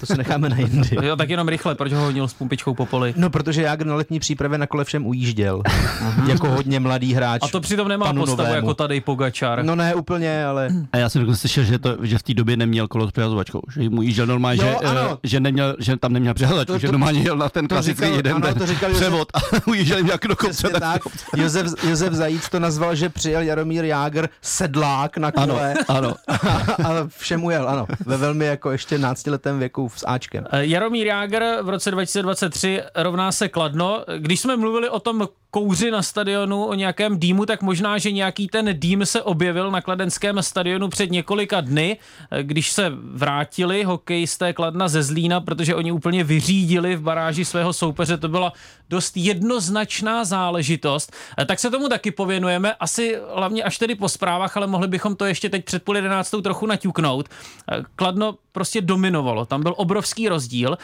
[0.00, 0.96] To si necháme na jindy.
[1.02, 3.14] Jo, tak jenom rychle, proč ho honil s pumpičkou po poli?
[3.16, 5.62] No, protože Jágr na letní přípravě na kole všem ujížděl.
[6.02, 6.30] Mhm.
[6.30, 7.40] jako hodně mladý hráč.
[7.44, 8.54] A to přitom nemá postavu novému.
[8.54, 9.64] jako tady Pogačar.
[9.64, 10.68] No ne, úplně, ale...
[10.92, 13.60] A já jsem dokonce slyšel, že, to, že v té době neměl kolo s přihazovačkou,
[13.74, 14.88] že mu jížděl normálně, jo, že,
[15.22, 18.66] že, neměl, že tam neměl přihazovačku, že normálně jel na ten klasický jeden ano, to
[18.66, 19.38] říkal převod a
[19.76, 20.68] ujížděl jak do kopce.
[20.68, 21.02] Tak, tak.
[21.36, 25.74] Josef, Josef Zajíc to nazval, že přijel Jaromír Jágr sedlák na kole.
[25.88, 26.14] Ano, ano.
[26.84, 27.86] a všem ujel, ano.
[28.06, 30.46] Ve velmi jako ještě náctiletém věku s Ačkem.
[30.52, 34.04] Eh, Jaromír Jágr v roce 2023 rovná se Kladno.
[34.18, 38.48] Když jsme mluvili o tom kouři na stadionu, o nějakém dýmu, tak možná, že nějaký
[38.48, 41.96] ten dým se objevil na kladenském stadionu před několika dny,
[42.30, 47.72] eh, když se vrátili hokejisté Kladna ze Zlína, protože oni úplně vyřídili v baráži svého
[47.72, 48.16] soupeře.
[48.16, 48.52] To byla
[48.90, 51.12] dost jednoznačná záležitost.
[51.38, 55.16] Eh, tak se tomu taky pověnujeme, asi hlavně až tedy po zprávách, ale mohli bychom
[55.16, 57.28] to ještě teď před půl jedenáctou trochu naťuknout.
[57.72, 59.46] Eh, Kladno prostě dominovalo.
[59.46, 60.78] Tam byl obrovský rozdíl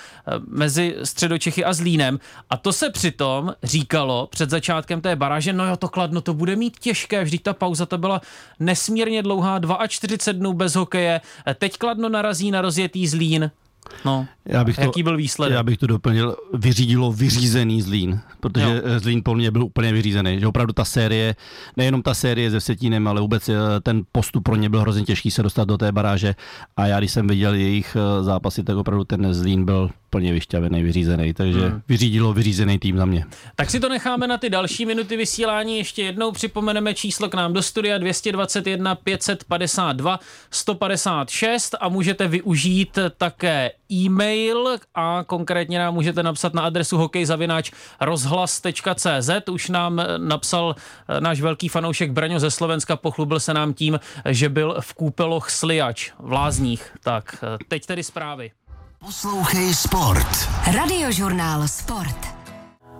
[0.46, 2.20] mezi Středočechy a Zlínem.
[2.50, 6.56] A to se přitom říkalo před začátkem té baráže, no jo, to Kladno to bude
[6.56, 8.20] mít těžké, vždyť ta pauza to byla
[8.60, 11.20] nesmírně dlouhá, 42 dnů bez hokeje,
[11.54, 13.50] teď Kladno narazí na rozjetý Zlín,
[14.04, 15.56] No, já bych jaký to, byl výsledek?
[15.56, 19.00] Já bych to doplnil, vyřídilo vyřízený Zlín, protože jo.
[19.00, 21.36] Zlín po mně byl úplně vyřízený, že opravdu ta série,
[21.76, 25.30] nejenom ta série se Setínem, ale vůbec eh, ten postup pro ně byl hrozně těžký
[25.30, 26.34] se dostat do té baráže
[26.76, 30.82] a já když jsem viděl jejich eh, zápasy, tak opravdu ten Zlín byl plně vyšťavený,
[30.82, 31.82] vyřízený, takže hmm.
[31.88, 33.24] vyřídilo vyřízený tým za mě.
[33.56, 35.78] Tak si to necháme na ty další minuty vysílání.
[35.78, 40.20] Ještě jednou připomeneme číslo k nám do studia 221 552
[40.50, 47.70] 156 a můžete využít také e-mail a konkrétně nám můžete napsat na adresu hokejzavináč
[48.00, 49.30] rozhlas.cz.
[49.50, 50.76] Už nám napsal
[51.20, 56.12] náš velký fanoušek Braňo ze Slovenska, pochlubil se nám tím, že byl v kůpeloch Sliač
[56.18, 56.92] v Lázních.
[57.02, 58.50] Tak, teď tedy zprávy.
[59.06, 60.48] Poslouchej Sport.
[60.74, 62.16] Radiožurnál Sport.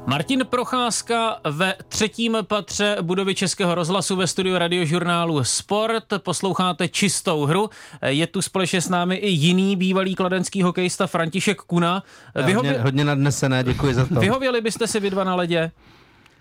[0.07, 6.05] Martin Procházka ve třetím patře budovy Českého rozhlasu ve studiu radiožurnálu Sport.
[6.19, 7.71] Posloucháte čistou hru.
[8.07, 12.03] Je tu společně s námi i jiný bývalý kladenský hokejista František Kuna.
[12.35, 12.71] Vyhově...
[12.71, 14.15] Hodně, hodně nadnesené, děkuji za to.
[14.15, 15.71] Vyhověli byste si vy dva na ledě?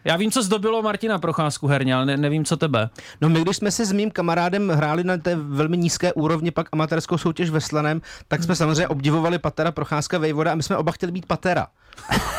[0.05, 2.89] Já vím, co zdobilo Martina Procházku herně, ale ne, nevím, co tebe.
[3.21, 6.67] No my, když jsme si s mým kamarádem hráli na té velmi nízké úrovni pak
[6.71, 10.91] amatérskou soutěž ve Slanem, tak jsme samozřejmě obdivovali Patera Procházka Vejvoda a my jsme oba
[10.91, 11.67] chtěli být Patera.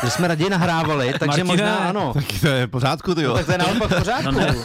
[0.03, 2.13] Že jsme raději nahrávali, takže Martina, možná ano.
[2.13, 3.29] Tak to je pořádku, ty jo.
[3.29, 4.31] No, tak to je naopak v pořádku.
[4.31, 4.55] No, ne.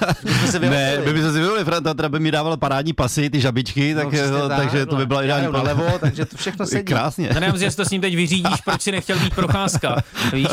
[0.71, 4.03] ne, my bychom si vyvolili, Franta teda by mi dával parádní pasy, ty žabičky, no,
[4.03, 6.85] tak, no, tak, takže to by byla ideální pro levo, takže to všechno sedí.
[6.85, 7.29] Krásně.
[7.29, 9.97] To nevím, jestli to s ním teď vyřídíš, proč si nechtěl být procházka,
[10.33, 10.49] víš.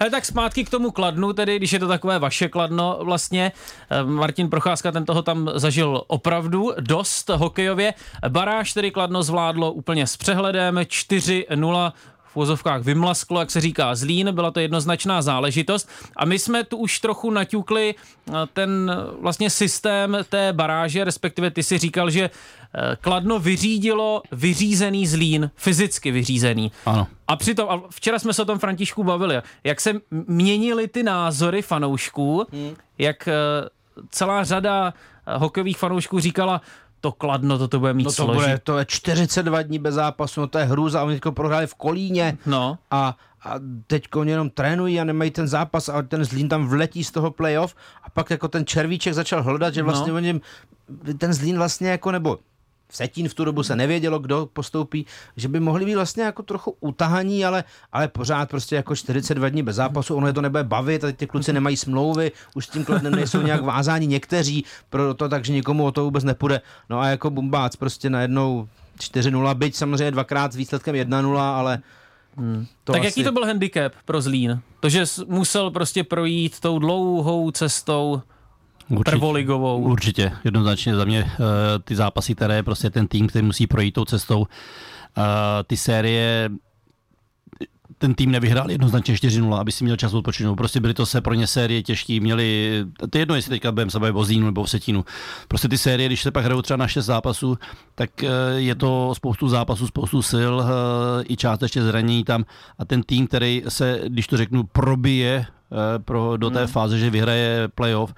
[0.00, 3.52] Ale tak zpátky k tomu kladnu, tedy, když je to takové vaše kladno vlastně.
[3.90, 7.94] Eh, Martin Procházka ten toho tam zažil opravdu dost hokejově.
[8.28, 11.92] Baráž tedy kladno zvládlo úplně s přehledem 4-0
[12.32, 15.88] v vozovkách vymlasklo, jak se říká, zlín, byla to jednoznačná záležitost.
[16.16, 21.50] A my jsme tu už trochu naťukli eh, ten eh, vlastně systém té baráže, respektive
[21.50, 26.72] ty si říkal, že eh, Kladno vyřídilo vyřízený zlín, fyzicky vyřízený.
[26.86, 27.06] Ano.
[27.28, 31.62] A přitom, a včera jsme se o tom Františku bavili, jak se měnily ty názory
[31.62, 32.76] fanoušků, hmm.
[32.98, 33.28] jak
[34.10, 34.94] celá řada
[35.36, 36.60] hokejových fanoušků říkala,
[37.00, 38.42] to kladno, to to bude mít no to složit.
[38.42, 41.74] Bude, to je 42 dní bez zápasu, no to je hrůza, oni teďko prohráli v
[41.74, 42.78] Kolíně no.
[42.90, 43.54] a, a
[43.86, 47.30] teď oni jenom trénují a nemají ten zápas a ten Zlín tam vletí z toho
[47.30, 50.16] playoff a pak jako ten Červíček začal hledat, že vlastně no.
[50.16, 50.40] oni,
[51.18, 52.38] ten Zlín vlastně jako, nebo
[52.90, 56.76] Setín v tu dobu se nevědělo, kdo postoupí, že by mohli být vlastně jako trochu
[56.80, 61.04] utahaní, ale, ale pořád prostě jako 42 dní bez zápasu, ono je to nebude bavit,
[61.04, 65.52] a ty kluci nemají smlouvy, už s tím kladnem nejsou nějak vázáni někteří, proto takže
[65.52, 66.60] nikomu o to vůbec nepůjde.
[66.90, 71.82] No a jako bumbác prostě najednou 4-0, byť samozřejmě dvakrát s výsledkem 1-0, ale
[72.38, 72.66] Hmm.
[72.84, 73.06] To tak asi...
[73.06, 74.60] jaký to byl handicap pro Zlín?
[74.80, 78.22] To, že musel prostě projít tou dlouhou cestou
[78.90, 79.80] Určitě, prvoligovou.
[79.80, 81.30] Určitě, jednoznačně za mě uh,
[81.84, 84.46] ty zápasy, které je prostě ten tým, který musí projít tou cestou, uh,
[85.66, 86.50] ty série
[87.98, 90.56] ten tým nevyhrál jednoznačně 4-0, aby si měl čas odpočinout.
[90.56, 93.90] Prostě byly to se pro ně série těžké, měli, to je jedno, jestli teďka budeme
[93.90, 95.04] se bavit o Zínu nebo o Setínu.
[95.48, 97.58] Prostě ty série, když se pak hrajou třeba na 6 zápasů,
[97.94, 100.54] tak eh, je to spoustu zápasů, spoustu sil,
[101.28, 102.44] i částečně zranění tam
[102.78, 105.46] a ten tým, který se, když to řeknu, probije
[106.04, 106.68] pro, do té hmm.
[106.68, 108.14] fáze, že vyhraje playoff,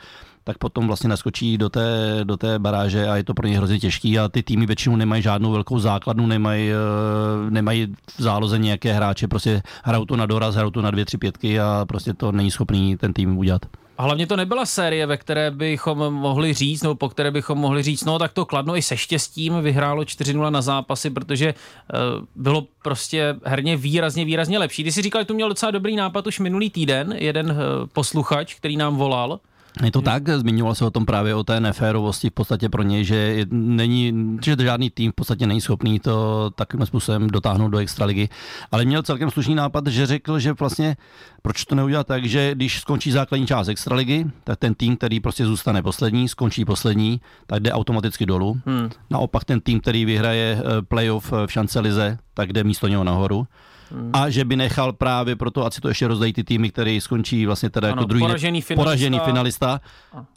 [0.51, 3.79] tak potom vlastně naskočí do té, do té baráže a je to pro ně hrozně
[3.79, 8.93] těžký a ty týmy většinou nemají žádnou velkou základnu, nemají, eh, nemají v záloze nějaké
[8.93, 12.33] hráče, prostě hrajou to na doraz, hrajou to na dvě, tři pětky a prostě to
[12.33, 13.63] není schopný ten tým udělat.
[13.99, 17.83] A hlavně to nebyla série, ve které bychom mohli říct, nebo po které bychom mohli
[17.83, 22.67] říct, no tak to Kladno i se štěstím vyhrálo 4-0 na zápasy, protože uh, bylo
[22.83, 24.85] prostě herně výrazně, výrazně lepší.
[24.85, 27.57] Ty si říkal, že tu měl docela dobrý nápad už minulý týden, jeden uh,
[27.93, 29.41] posluchač, který nám volal,
[29.85, 33.05] je to tak, zmiňoval se o tom právě o té neférovosti v podstatě pro něj,
[33.05, 34.13] že není,
[34.45, 38.29] že žádný tým v podstatě není schopný to takovým způsobem dotáhnout do extraligy.
[38.73, 40.97] Ale měl celkem slušný nápad, že řekl, že vlastně
[41.43, 45.47] proč to neudělat tak, že když skončí základní část extraligy, tak ten tým, který prostě
[45.47, 48.61] zůstane poslední, skončí poslední, tak jde automaticky dolů.
[48.67, 48.91] Hmm.
[49.11, 53.47] Naopak ten tým, který vyhraje eh, playoff v šance lize, tak jde místo něho nahoru
[53.91, 54.11] hmm.
[54.13, 57.47] a že by nechal právě proto, ať si to ještě rozdají ty týmy, který skončí
[57.47, 59.81] vlastně teda jako ano, jako druhý poražený finalista, poražený finalista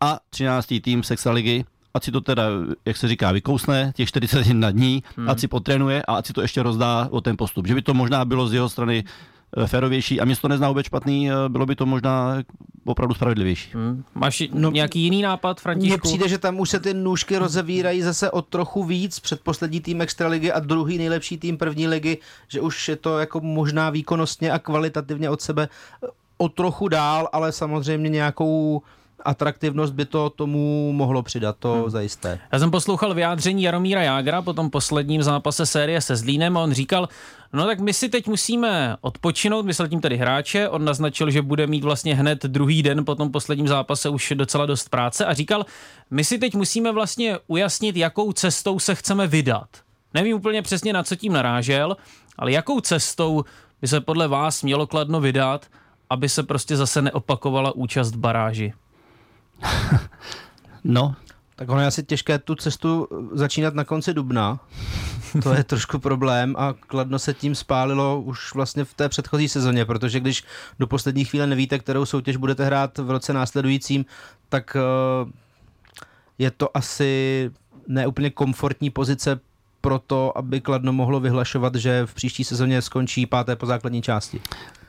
[0.02, 0.74] a 13.
[0.82, 2.44] tým Sexaligy, ať si to teda,
[2.86, 5.30] jak se říká, vykousne těch 41 dní, hmm.
[5.30, 7.68] ať si potrénuje a ať si to ještě rozdá o ten postup.
[7.68, 9.04] Že by to možná bylo z jeho strany
[9.66, 12.38] férovější a mě to nezná vůbec špatný, eh, bylo by to možná
[12.86, 13.72] opravdu spravedlivější.
[13.74, 14.04] Hmm.
[14.16, 15.94] Máš no, nějaký jiný nápad, Františku?
[15.94, 19.80] Mně přijde, že tam už se ty nůžky rozevírají zase o trochu víc před poslední
[19.80, 24.52] tým extraligy a druhý nejlepší tým první ligy, že už je to jako možná výkonnostně
[24.52, 25.70] a kvalitativně od sebe
[26.38, 28.82] o trochu dál, ale samozřejmě nějakou
[29.26, 31.90] atraktivnost by to tomu mohlo přidat, to hmm.
[31.90, 32.40] zajisté.
[32.52, 36.74] Já jsem poslouchal vyjádření Jaromíra Jágra po tom posledním zápase série se Zlínem a on
[36.74, 37.10] říkal,
[37.54, 41.68] no tak my si teď musíme odpočinout, myslel tím tedy hráče, on naznačil, že bude
[41.68, 45.66] mít vlastně hned druhý den po tom posledním zápase už docela dost práce a říkal,
[46.12, 49.68] my si teď musíme vlastně ujasnit, jakou cestou se chceme vydat.
[50.14, 51.98] Nevím úplně přesně, na co tím narážel,
[52.38, 53.44] ale jakou cestou
[53.82, 55.66] by se podle vás mělo Kladno vydat,
[56.10, 58.74] aby se prostě zase neopakovala účast v baráži?
[60.84, 61.16] No.
[61.56, 64.60] Tak ono je asi těžké tu cestu začínat na konci dubna.
[65.44, 69.86] To je trošku problém a Kladno se tím spálilo už vlastně v té předchozí sezóně,
[69.86, 70.44] protože když
[70.80, 74.06] do poslední chvíle nevíte, kterou soutěž budete hrát v roce následujícím,
[74.50, 75.32] tak eh,
[76.38, 77.52] je to asi
[77.88, 79.40] neúplně komfortní pozice
[79.82, 84.42] pro to, aby Kladno mohlo vyhlašovat, že v příští sezóně skončí páté po základní části?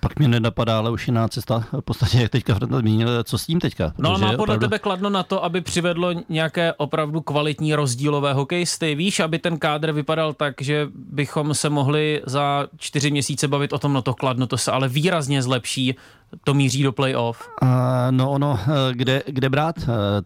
[0.05, 1.65] Pak mě nenapadá, ale už jiná cesta.
[1.73, 3.93] V podstatě, jak teďka Franta zmínil, co s tím teďka?
[3.99, 4.61] No a má podle opravdu...
[4.61, 8.95] tebe kladno na to, aby přivedlo nějaké opravdu kvalitní rozdílové hokejisty.
[8.95, 13.79] Víš, aby ten kádr vypadal tak, že bychom se mohli za čtyři měsíce bavit o
[13.79, 15.97] tom, no to kladno, to se ale výrazně zlepší
[16.45, 17.49] to míří do playoff?
[17.63, 17.69] Uh,
[18.11, 19.77] no ono, eh, kde, kde brát?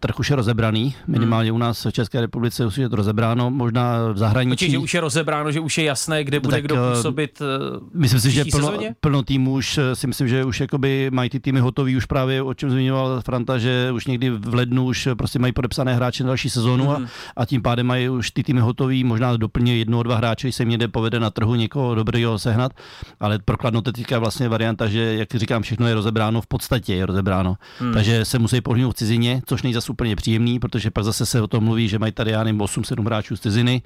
[0.01, 4.13] Trh už je rozebraný, minimálně u nás v České republice už je to rozebráno, možná
[4.13, 4.51] v zahraničí.
[4.51, 7.89] Počkej, že už je rozebráno, že už je jasné, kde bude tak, kdo působit uh,
[7.95, 11.61] Myslím si, že plno, plno týmů už si myslím, že už jakoby mají ty týmy
[11.61, 15.53] hotový, už právě o čem zmiňoval Franta, že už někdy v lednu už prostě mají
[15.53, 16.91] podepsané hráče na další sezónu mm.
[16.91, 17.09] a, mhm.
[17.37, 20.69] a tím pádem mají už ty týmy hotový, možná doplně jedno, dva hráče, se jim
[20.69, 22.73] někde povede na trhu někoho dobrého sehnat,
[23.21, 27.57] ale prokladno teďka vlastně varianta, že jak říkám, všechno je rozebráno, v podstatě je rozebráno.
[27.79, 27.93] Hmm.
[27.93, 31.43] Takže se musí pohnout v cizině, což není zase úplně příjemný, protože pak zase se
[31.43, 33.83] o tom mluví, že mají tady, já nevím, 8-7 hráčů z ciziny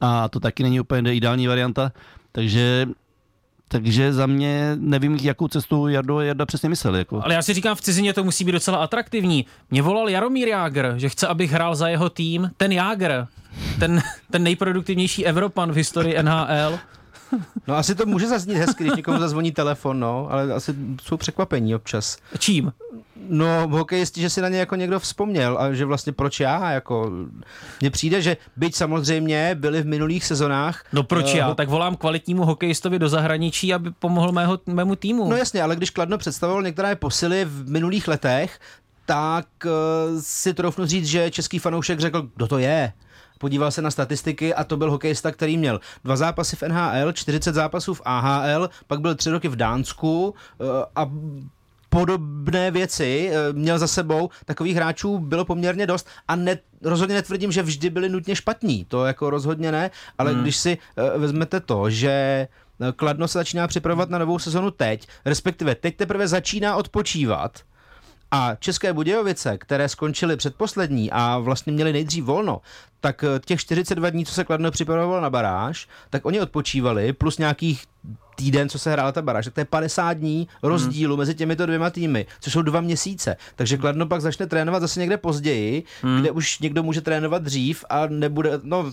[0.00, 1.92] a to taky není úplně ideální varianta.
[2.32, 2.86] Takže
[3.68, 6.96] takže za mě nevím, jakou cestu Jardo, Jarda přesně myslel.
[6.96, 7.20] Jako.
[7.24, 9.46] Ale já si říkám, v cizině to musí být docela atraktivní.
[9.70, 12.50] Mě volal Jaromír Jágr, že chce, abych hrál za jeho tým.
[12.56, 13.26] Ten Jágr,
[13.78, 16.78] ten, ten nejproduktivnější Evropan v historii NHL,
[17.66, 21.74] No asi to může zaznít hezky, když někomu zazvoní telefon, no, ale asi jsou překvapení
[21.74, 22.18] občas.
[22.38, 22.72] Čím?
[23.28, 27.12] No, hokejisti, že si na ně jako někdo vzpomněl a že vlastně proč já, jako
[27.80, 30.84] mně přijde, že byť samozřejmě byli v minulých sezonách.
[30.92, 31.54] No proč uh, já?
[31.54, 35.28] Tak volám kvalitnímu hokejistovi do zahraničí, aby pomohl mého, mému týmu.
[35.28, 38.58] No jasně, ale když Kladno představoval některé posily v minulých letech,
[39.06, 39.70] tak uh,
[40.20, 42.92] si troufnu říct, že český fanoušek řekl, kdo to je
[43.38, 47.54] podíval se na statistiky a to byl hokejista, který měl dva zápasy v NHL, 40
[47.54, 50.64] zápasů v AHL, pak byl tři roky v Dánsku eh,
[50.96, 51.10] a
[51.88, 57.52] podobné věci eh, měl za sebou, takových hráčů bylo poměrně dost a ne, rozhodně netvrdím,
[57.52, 60.42] že vždy byli nutně špatní, to jako rozhodně ne, ale hmm.
[60.42, 62.48] když si uh, vezmete to, že
[62.96, 67.60] Kladno se začíná připravovat na novou sezonu teď, respektive teď teprve začíná odpočívat,
[68.30, 72.60] a České Budějovice, které skončily předposlední a vlastně měli nejdřív volno,
[73.00, 77.38] tak eh, těch 42 dní, co se Kladno připravovalo na baráž, tak oni odpočívali, plus
[77.38, 77.84] nějakých
[78.36, 81.18] týden, co se hrála ta baráž, tak to je 50 dní rozdílu hmm.
[81.18, 83.36] mezi těmito dvěma týmy, což jsou dva měsíce.
[83.56, 86.20] Takže Kladno pak začne trénovat zase někde později, hmm.
[86.20, 88.92] kde už někdo může trénovat dřív a nebude, no...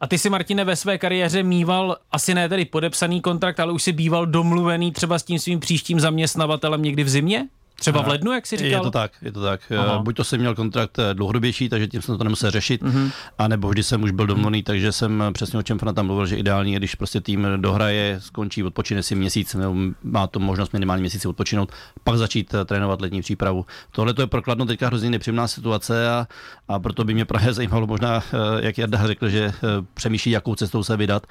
[0.00, 3.82] A ty si, Martine, ve své kariéře mýval asi ne tedy podepsaný kontrakt, ale už
[3.82, 7.48] si býval domluvený třeba s tím svým příštím zaměstnavatelem někdy v zimě?
[7.82, 8.80] Třeba v lednu, jak si říkal?
[8.80, 9.72] Je to tak, je to tak.
[9.78, 9.98] Aha.
[9.98, 13.10] Buď to jsem měl kontrakt eh, dlouhodobější, takže tím jsem to nemusel řešit, mm-hmm.
[13.38, 16.26] a nebo vždy jsem už byl domluvený, takže jsem eh, přesně o čem Franta mluvil,
[16.26, 20.72] že ideální je, když prostě tým dohraje, skončí, odpočine si měsíc, nebo má to možnost
[20.72, 21.72] minimálně měsíc odpočinout,
[22.04, 23.66] pak začít eh, trénovat letní přípravu.
[23.90, 26.26] Tohle to je prokladno teďka hrozně nepříjemná situace a,
[26.68, 28.22] a proto by mě právě zajímalo možná,
[28.60, 29.52] jak Jarda řekl, že
[29.94, 31.26] přemýšlí, jakou cestou se vydat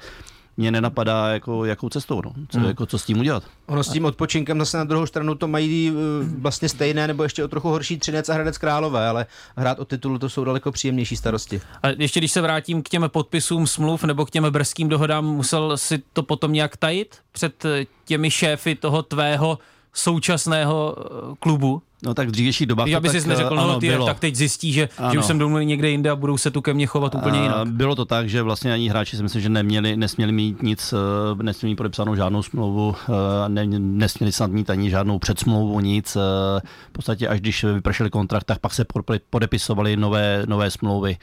[0.56, 2.32] mě nenapadá, jako, jakou cestou, no.
[2.48, 2.68] co, hmm.
[2.68, 3.42] jako, co s tím udělat.
[3.66, 5.92] Ono s tím odpočinkem zase na druhou stranu to mají e,
[6.38, 10.18] vlastně stejné nebo ještě o trochu horší Třinec a Hradec Králové, ale hrát o titulu
[10.18, 11.60] to jsou daleko příjemnější starosti.
[11.82, 15.76] A ještě když se vrátím k těm podpisům smluv nebo k těm brzkým dohodám, musel
[15.76, 17.64] si to potom nějak tajit před
[18.04, 19.58] těmi šéfy toho tvého
[19.92, 21.82] současného e, klubu?
[22.04, 24.88] No tak v dřívější dobách Já by si neřekl, no, ty, tak teď zjistí, že,
[25.12, 27.42] že už jsem domluvil někde jinde a budou se tu ke mně chovat úplně a
[27.42, 27.68] jinak.
[27.68, 31.42] Bylo to tak, že vlastně ani hráči si myslím, že neměli, nesměli mít nic, eh,
[31.42, 36.16] nesměli mít podepsanou žádnou smlouvu, eh, ne, nesměli snad mít ani žádnou předsmlouvu, nic.
[36.16, 38.84] Eh, v podstatě až když vypršeli kontrakt, tak pak se
[39.30, 41.16] podepisovali nové, nové smlouvy.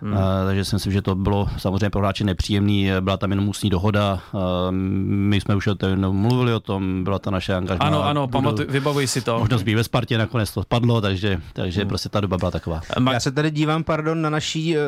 [0.00, 0.12] Hmm.
[0.12, 3.70] Uh, takže si myslím, že to bylo samozřejmě pro hráče nepříjemný, byla tam jenom ústní
[3.70, 7.84] dohoda, uh, my jsme už o tom mluvili o tom, byla to naše angažma.
[7.84, 9.38] Ano, ano, pamatuj, vybavuji si to.
[9.38, 11.88] Možnost být ve Spartě, nakonec to spadlo, takže, takže hmm.
[11.88, 12.80] prostě ta doba byla taková.
[13.12, 14.82] Já se tady dívám, pardon, na naší uh,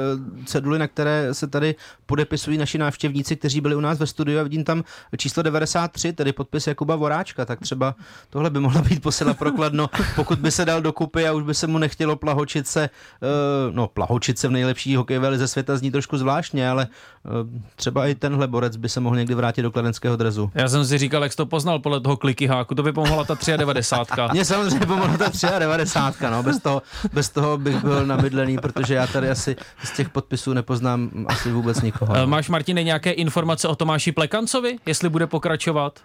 [0.45, 1.75] ceduly, na které se tady
[2.07, 4.83] podepisují naši návštěvníci, kteří byli u nás ve studiu a vidím tam
[5.17, 7.95] číslo 93, tedy podpis Jakuba Voráčka, tak třeba
[8.31, 11.67] tohle by mohla být posila prokladno, pokud by se dal dokupy a už by se
[11.67, 12.91] mu nechtělo plahočit se,
[13.23, 17.29] uh, no plahočit se v nejlepší hokejové lize světa zní trošku zvláštně, ale eh,
[17.77, 20.51] třeba i tenhle borec by se mohl někdy vrátit do kladenského drezu.
[20.55, 23.25] Já jsem si říkal, jak jsi to poznal podle toho kliky háku, to by pomohla
[23.25, 24.21] ta 93.
[24.33, 26.25] Mně samozřejmě pomohla ta 93.
[26.31, 26.83] No, bez toho,
[27.13, 31.81] bez toho bych byl namydlený, protože já tady asi z těch podpisů nepoznám asi vůbec
[31.83, 32.17] nikoho.
[32.17, 36.01] Eh, máš, Martine, nějaké informace o Tomáši Plekancovi, jestli bude pokračovat?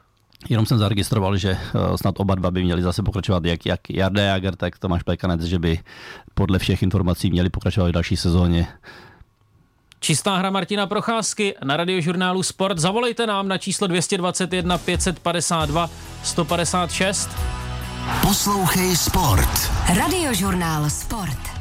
[0.49, 4.23] Jenom jsem zaregistroval, že eh, snad oba dva by měli zase pokračovat, jak, jak Jarda
[4.23, 5.79] Jager, tak Tomáš Plekanec, že by
[6.33, 8.67] podle všech informací měli pokračovat v další sezóně.
[9.99, 12.77] Čistá hra Martina Procházky na radiožurnálu Sport.
[12.77, 15.89] Zavolejte nám na číslo 221 552
[16.23, 17.29] 156.
[18.21, 19.71] Poslouchej Sport.
[19.97, 21.60] Radiožurnál Sport.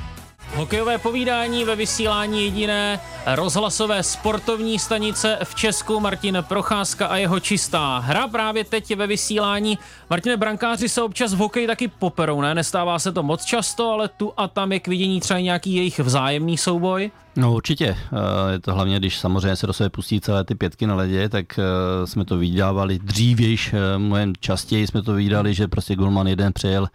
[0.55, 7.99] Hokejové povídání ve vysílání jediné rozhlasové sportovní stanice v Česku Martin Procházka a jeho čistá
[7.99, 9.79] hra právě teď je ve vysílání.
[10.11, 12.55] Martine, brankáři se občas v hokeji taky poperou, ne?
[12.55, 15.99] Nestává se to moc často, ale tu a tam je k vidění třeba nějaký jejich
[15.99, 17.11] vzájemný souboj?
[17.37, 17.87] No určitě.
[17.87, 21.29] Eh, je to hlavně, když samozřejmě se do sebe pustí celé ty pětky na ledě,
[21.29, 26.27] tak eh, jsme to vydávali dřívějš, eh, mnohem častěji jsme to vydali, že prostě Gulman
[26.27, 26.89] jeden přejel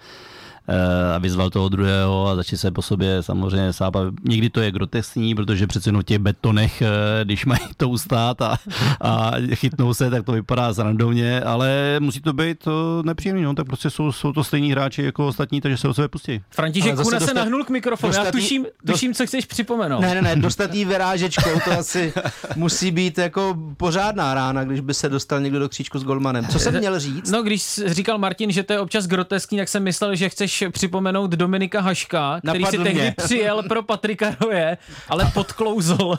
[1.16, 4.14] a vyzval toho druhého a začali se po sobě samozřejmě sápat.
[4.24, 6.88] Někdy to je grotesní, protože přece jenom v těch betonech, eh,
[7.24, 8.58] když mají to ustát a,
[9.02, 13.66] a chytnou se, tak to vypadá zrandovně, ale musí to být to nepříjemný, no, tak
[13.66, 16.42] prostě jsou, jsou to stejní hráči jako ostatní, takže se o sebe pustí.
[16.50, 20.02] František Kuna se nahnul k mikrofonu, dostatní, já tuším, tuším, co chceš připomenout.
[20.02, 22.14] Ne, ne, ne, dostatní vyrážečkou, to asi
[22.56, 26.48] musí být jako pořádná rána, když by se dostal někdo do kříčku s golmanem.
[26.48, 27.32] Co jsem měl říct?
[27.32, 31.32] No, když říkal Martin, že to je občas groteskní, tak jsem myslel, že chceš připomenout
[31.32, 33.16] Dominika Haška, který Napadl si tehdy mě.
[33.18, 34.78] přijel pro Patrika Roje,
[35.10, 36.14] ale podklouzl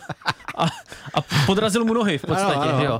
[0.56, 0.64] a,
[1.14, 2.54] a podrazil mu nohy v podstatě.
[2.54, 2.84] Ano, ano.
[2.84, 2.98] Jo.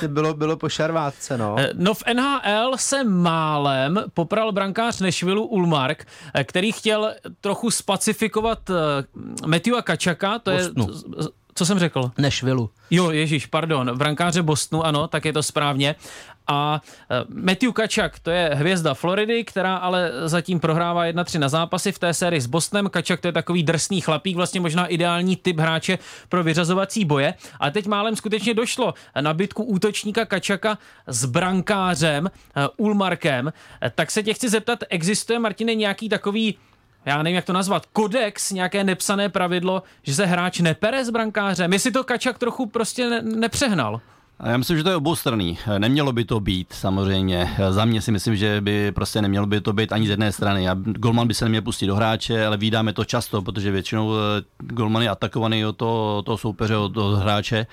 [0.00, 1.56] To bylo, bylo po šarvátce, no.
[1.58, 8.70] Eh, no v NHL se málem popral brankář Nešvilu Ulmark, eh, který chtěl trochu spacifikovat
[8.70, 8.76] uh,
[9.46, 10.88] Matthewa Kačaka, to Bostonu.
[11.16, 12.10] je co jsem řekl?
[12.18, 12.70] Nešvilu.
[12.90, 15.94] Jo, Ježíš, pardon, brankáře Bostonu, ano, tak je to správně.
[16.46, 21.92] A e, Matthew Kačak, to je hvězda Floridy, která ale zatím prohrává 1-3 na zápasy
[21.92, 22.88] v té sérii s Bostonem.
[22.90, 27.34] Kačak to je takový drsný chlapík, vlastně možná ideální typ hráče pro vyřazovací boje.
[27.60, 32.30] A teď málem skutečně došlo na bitku útočníka Kačaka s brankářem e,
[32.76, 33.52] Ulmarkem.
[33.82, 36.58] E, tak se tě chci zeptat, existuje, Martine, nějaký takový
[37.06, 41.72] já nevím, jak to nazvat, kodex, nějaké nepsané pravidlo, že se hráč nepere s brankářem.
[41.72, 44.00] Jestli to Kačak trochu prostě ne- nepřehnal.
[44.42, 45.58] Já myslím, že to je oboustranný.
[45.78, 47.56] Nemělo by to být, samozřejmě.
[47.70, 50.68] Za mě si myslím, že by prostě nemělo by to být ani z jedné strany.
[50.68, 54.42] A golman by se neměl pustit do hráče, ale vydáme to často, protože většinou eh,
[54.58, 57.66] golman je atakovaný od toho, toho soupeře, od toho hráče.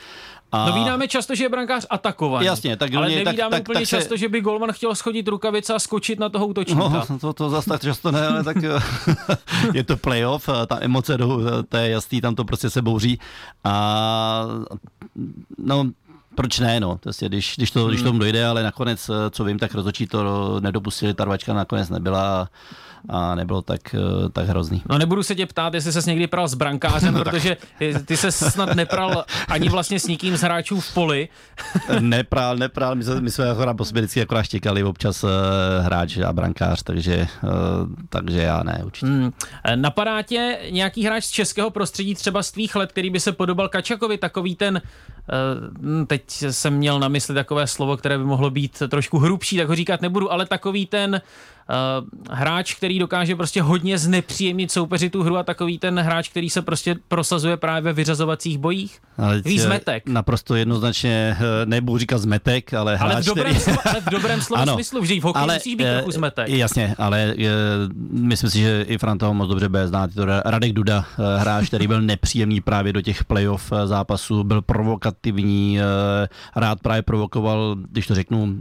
[0.51, 0.69] A...
[0.69, 2.45] No vídáme často, že je brankář atakovaný.
[2.45, 4.17] Jasně, tak ale nevídáme tak, úplně tak, často, se...
[4.17, 7.05] že by golman chtěl schodit rukavice a skočit na toho útočníka.
[7.09, 8.57] No, to, to zase tak často ne, ale tak
[9.73, 11.17] je to playoff, ta emoce,
[11.69, 13.19] to je jasný, tam to prostě se bouří.
[13.63, 14.45] A
[15.57, 15.91] no,
[16.39, 19.73] proč ne, no, prostě, když, když, to, když tomu dojde, ale nakonec, co vím, tak
[19.73, 22.49] rozhodčí to nedopustili, ta rvačka nakonec nebyla
[23.09, 24.81] a nebylo tak, eh, tak hrozný.
[24.89, 27.57] No nebudu se tě ptát, jestli ses někdy pral s brankářem, no, protože
[28.05, 31.29] ty se snad nepral ani vlastně s nikým z hráčů v poli.
[31.99, 35.29] nepral, nepral, my jsme, my jsme akorát po sobě vždycky akorát štěkali občas uh,
[35.81, 37.27] hráč a brankář, takže,
[38.09, 39.05] takže já ne, určitě.
[39.05, 39.31] Hmm.
[39.75, 43.69] Napadá tě nějaký hráč z českého prostředí, třeba z tvých let, který by se podobal
[43.69, 48.83] Kačakovi, takový ten, uh, teď jsem měl na mysli takové slovo, které by mohlo být
[48.89, 51.21] trošku hrubší, tak ho říkat nebudu, ale takový ten
[52.29, 56.61] hráč, který dokáže prostě hodně znepříjemnit soupeři tu hru a takový ten hráč, který se
[56.61, 58.99] prostě prosazuje právě ve vyřazovacích bojích?
[59.17, 60.09] Ale Ví zmetek.
[60.09, 63.59] Naprosto jednoznačně, eh, nebudu říkat zmetek, ale hráč, ale v dobrém, který...
[63.59, 66.11] slova, ale v dobrém slova ano, smyslu, vždy v hokeji ale, musíš být je, trochu
[66.11, 66.49] zmetek.
[66.49, 67.51] Jasně, ale je,
[68.11, 70.09] myslím si, že i Fran toho moc dobře bude znát.
[70.15, 71.05] To Radek Duda,
[71.37, 75.79] hráč, který byl nepříjemný právě do těch playoff zápasů, byl provokativní,
[76.55, 78.55] rád právě provokoval, když to řeknu,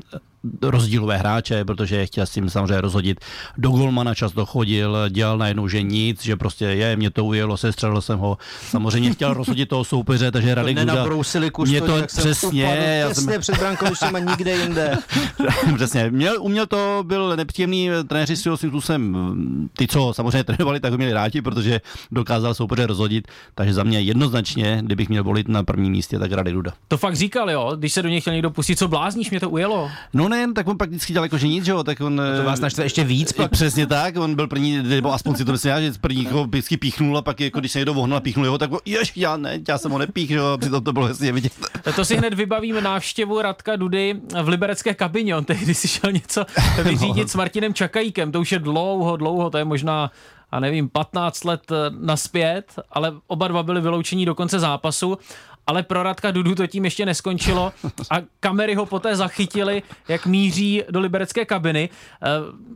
[0.63, 3.21] rozdílové hráče, protože chtěl s tím samozřejmě rozhodit.
[3.59, 8.01] Do golmana často chodil, dělal najednou, že nic, že prostě je, mě to ujelo, sestřelil
[8.01, 8.39] jsem ho.
[8.63, 10.95] Samozřejmě chtěl rozhodit toho soupeře, takže Radek Duda...
[10.95, 12.63] Nenabrousili kus, mě to, to přesně,
[13.01, 13.41] já jsem...
[13.41, 14.97] před brankovištěm a nikde jinde.
[15.77, 20.81] přesně, měl, uměl to, byl nepříjemný, trenéři si ho svým způsobem, ty, co samozřejmě trénovali,
[20.81, 25.49] tak ho měli rádi, protože dokázal soupeře rozhodit, takže za mě jednoznačně, kdybych měl volit
[25.49, 26.73] na prvním místě, tak Radek Duda.
[26.89, 29.51] To fakt říkal, jo, když se do něj chtěl někdo pustit, co blázníš, mě to
[29.51, 29.91] ujelo.
[30.13, 32.23] No ne, tak on pak vždycky dělal jako, že nic, že jo, tak on...
[32.37, 33.51] To vás naštve ještě víc pak.
[33.51, 36.77] Přesně tak, on byl první, nebo aspoň si to myslím já, že první jako vždycky
[36.77, 39.61] píchnul a pak jako, když se někdo vohnul a píchnul jeho, tak jež, já ne,
[39.69, 41.53] já jsem ho nepích, že jo, přitom to bylo hezně vidět.
[41.97, 46.47] To si hned vybavíme návštěvu Radka Dudy v liberecké kabině, on tehdy si šel něco
[46.83, 50.11] vyřídit s Martinem Čakajíkem, to už je dlouho, dlouho, to je možná
[50.51, 51.61] a nevím, 15 let
[51.99, 55.19] naspět, ale oba dva byli vyloučení do konce zápasu
[55.69, 57.73] ale pro Radka Dudu to tím ještě neskončilo
[58.11, 61.89] a kamery ho poté zachytili, jak míří do liberecké kabiny.
[62.23, 62.29] Eh,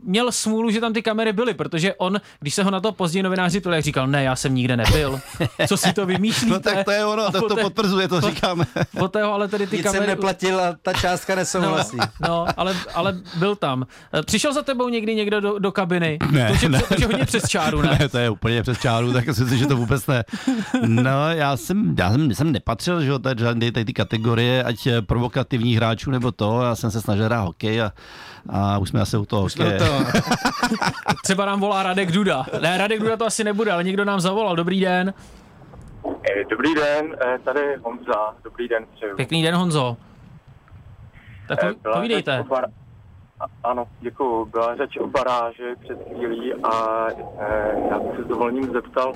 [0.03, 3.23] měl smůlu, že tam ty kamery byly, protože on, když se ho na to později
[3.23, 5.19] novináři ptali, říkal, ne, já jsem nikde nebyl.
[5.67, 6.53] Co si to vymýšlíte?
[6.53, 8.65] No tak to je ono, to, to potvrzuje, to říkáme.
[8.97, 10.05] Poté ho ale tedy ty Nic kamery...
[10.05, 11.97] jsem neplatil a ta částka nesouhlasí.
[11.97, 13.87] No, no ale, ale byl tam.
[14.13, 16.19] Eh, přišel za tebou někdy někdo do, do kabiny?
[16.31, 16.81] Ne, to, že, ne.
[16.81, 17.89] To, že hodně přes čáru, ne?
[17.99, 20.23] Ne, to je úplně přes čáru, tak si myslím, že to vůbec ne.
[20.87, 24.63] No, já jsem, já jsem, jsem nepatřil nepatřil, že jo, tady, tady, tady ty kategorie,
[24.63, 27.91] ať provokativních hráčů nebo to, já jsem se snažil hrát hokej a,
[28.49, 29.79] a už jsme asi u toho hokeje.
[29.79, 29.85] To,
[31.23, 32.45] Třeba nám volá Radek Duda.
[32.61, 34.55] Ne, Radek Duda to asi nebude, ale někdo nám zavolal.
[34.55, 35.13] Dobrý den.
[36.05, 38.35] Eh, Dobrý den, eh, tady Honza.
[38.43, 39.15] Dobrý den, přeju.
[39.15, 39.97] Pěkný den, Honzo.
[41.47, 42.43] Tak Eh, po- byla povídejte.
[42.49, 42.65] bar-
[43.63, 44.45] Ano, děkuji.
[44.45, 47.07] Byla řeč o baráži před chvílí a
[47.39, 49.13] eh, já bych se s dovolením zeptal,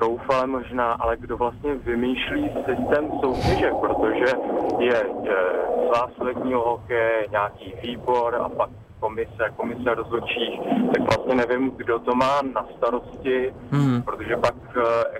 [0.00, 4.32] troufale možná, ale kdo vlastně vymýšlí systém soutěže, protože
[4.78, 5.34] je eh,
[5.86, 8.70] svaz ledního hokeje, nějaký výbor a pak
[9.00, 10.60] komise, komise rozhodčích,
[10.92, 14.02] tak vlastně nevím, kdo to má na starosti, Hmm.
[14.02, 15.18] protože pak eh,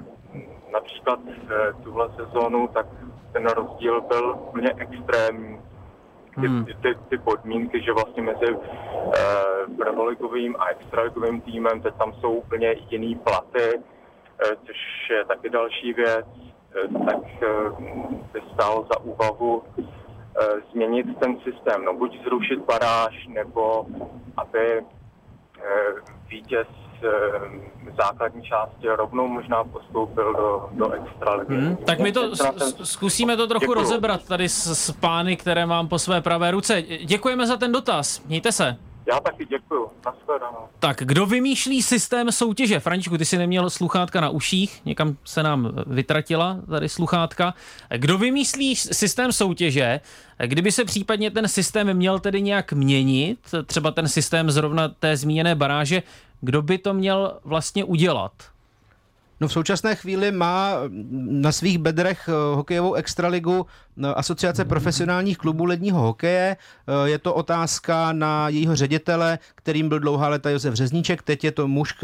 [0.72, 2.86] například eh, tuhle sezónu, tak
[3.32, 5.60] ten rozdíl byl úplně extrémní.
[6.40, 6.64] Ty, Hmm.
[6.64, 9.20] ty, ty podmínky, že vlastně mezi eh,
[9.76, 13.80] prvoligovým a extraligovým týmem, teď tam jsou úplně jiný platy,
[14.66, 14.76] což
[15.10, 16.26] je taky další věc,
[16.84, 17.48] eh, tak eh,
[18.32, 23.86] by stálo za úvahu eh, změnit ten systém, no buď zrušit baráž, nebo
[24.36, 25.62] aby eh,
[26.28, 26.66] vítěz
[27.02, 27.08] eh,
[28.02, 31.54] základní části rovnou možná postoupil do, do extraligy.
[31.54, 32.30] Hmm, tak my to
[32.84, 33.78] zkusíme to trochu Děkuju.
[33.78, 36.82] rozebrat tady s, s pány, které mám po své pravé ruce.
[36.82, 38.20] Děkujeme za ten dotaz.
[38.26, 38.76] Mějte se.
[39.06, 39.90] Já taky děkuju.
[40.04, 40.58] Nashledanou.
[40.78, 42.80] Tak, kdo vymýšlí systém soutěže?
[42.80, 47.54] Františku, ty jsi neměl sluchátka na uších, někam se nám vytratila tady sluchátka.
[47.96, 50.00] Kdo vymýšlí systém soutěže?
[50.46, 55.54] Kdyby se případně ten systém měl tedy nějak měnit, třeba ten systém zrovna té zmíněné
[55.54, 56.02] baráže,
[56.40, 58.32] kdo by to měl vlastně udělat?
[59.40, 60.74] No v současné chvíli má
[61.30, 63.66] na svých bedrech eh, hokejovou extraligu
[64.04, 66.56] eh, Asociace profesionálních klubů ledního hokeje.
[66.56, 71.52] Eh, Je to otázka na jejího ředitele, kterým byl dlouhá leta Josef Řezníček, teď je
[71.52, 71.94] to muž,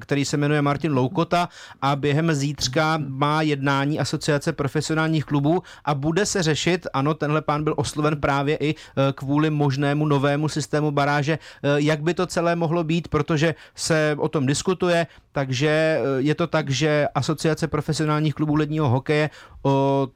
[0.00, 1.48] který se jmenuje Martin Loukota
[1.82, 7.64] a během zítřka má jednání Asociace profesionálních klubů a bude se řešit, ano, tenhle pán
[7.64, 8.74] byl osloven právě i
[9.14, 14.46] kvůli možnému novému systému baráže, jak by to celé mohlo být, protože se o tom
[14.46, 19.30] diskutuje, takže je to tak, že Asociace profesionálních klubů ledního hokeje
[19.62, 20.08] o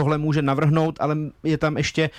[0.00, 2.10] tohle může navrhnout, ale je tam ještě e,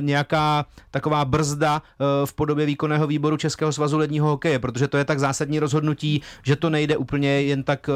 [0.00, 5.04] nějaká taková brzda e, v podobě výkonného výboru Českého svazu ledního hokeje, protože to je
[5.04, 7.92] tak zásadní rozhodnutí, že to nejde úplně jen tak e,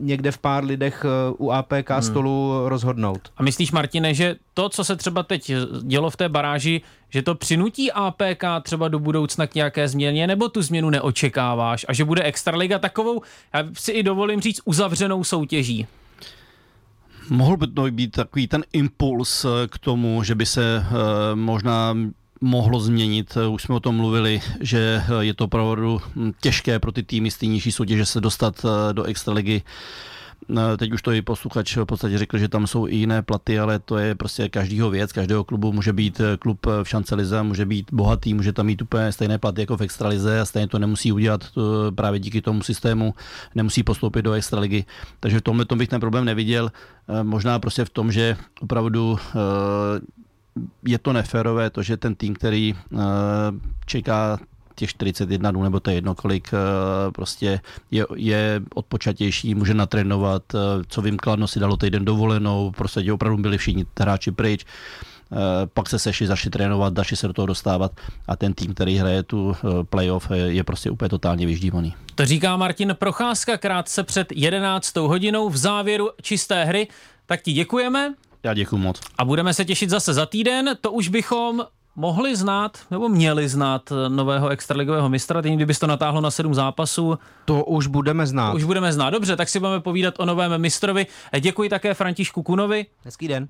[0.00, 1.06] někde v pár lidech
[1.38, 2.02] u APK hmm.
[2.02, 3.20] stolu rozhodnout.
[3.36, 5.52] A myslíš, Martine, že to, co se třeba teď
[5.82, 6.80] dělo v té baráži,
[7.10, 11.92] že to přinutí APK třeba do budoucna k nějaké změně, nebo tu změnu neočekáváš a
[11.92, 13.22] že bude Extraliga takovou,
[13.54, 15.86] já si i dovolím říct, uzavřenou soutěží?
[17.30, 20.90] Mohl by to být takový ten impuls k tomu, že by se eh,
[21.34, 21.96] možná
[22.40, 23.36] mohlo změnit.
[23.36, 27.02] Eh, Už jsme o tom mluvili, že eh, je to opravdu hm, těžké pro ty
[27.02, 29.62] týmy z té nižší soutěže se dostat do extraligy.
[30.50, 33.58] Eh, Teď už to i posluchač v podstatě řekl, že tam jsou i jiné platy,
[33.58, 37.42] ale to je prostě každýho věc, každého klubu může být eh, klub v šance lize,
[37.42, 40.78] může být bohatý, může tam mít úplně stejné platy jako v extralize a stejně to
[40.78, 43.14] nemusí udělat eh, právě díky tomu systému,
[43.54, 44.84] nemusí postoupit do extraligy.
[45.20, 46.72] Takže v tomhle tom bych ten problém neviděl.
[47.08, 50.00] Eh, Možná prostě v tom, že opravdu eh,
[50.86, 52.98] je to neférové, to, že ten tým, který eh,
[53.86, 54.38] čeká
[54.74, 57.60] těch 41 dnů, nebo to je jedno, kolik eh, prostě
[57.90, 60.58] je, je odpočatější, může natrénovat, eh,
[60.88, 64.64] co vím, Kladno si dalo týden dovolenou, prostě opravdu byli všichni hráči pryč,
[65.32, 67.92] Eh, pak se sešli, zašli trénovat, zašli se do toho dostávat
[68.28, 69.56] a ten tým, který hraje tu
[69.90, 71.94] playoff, je, prostě úplně totálně vyždímaný.
[72.14, 74.96] To říká Martin Procházka krátce před 11.
[74.96, 76.88] hodinou v závěru čisté hry.
[77.26, 79.00] Tak ti děkujeme Já děkuji moc.
[79.18, 80.76] a budeme se těšit zase za týden.
[80.80, 81.64] To už bychom
[81.96, 86.54] mohli znát, nebo měli znát eh, nového extraligového mistra, teď kdybys to natáhlo na sedm
[86.54, 88.54] zápasů, To už budeme znát.
[88.54, 89.10] už budeme znát.
[89.10, 91.06] Dobře, tak si budeme povídat o novém mistrovi.
[91.40, 92.86] Děkuji také Františku Kunovi.
[93.04, 93.48] Hezký den.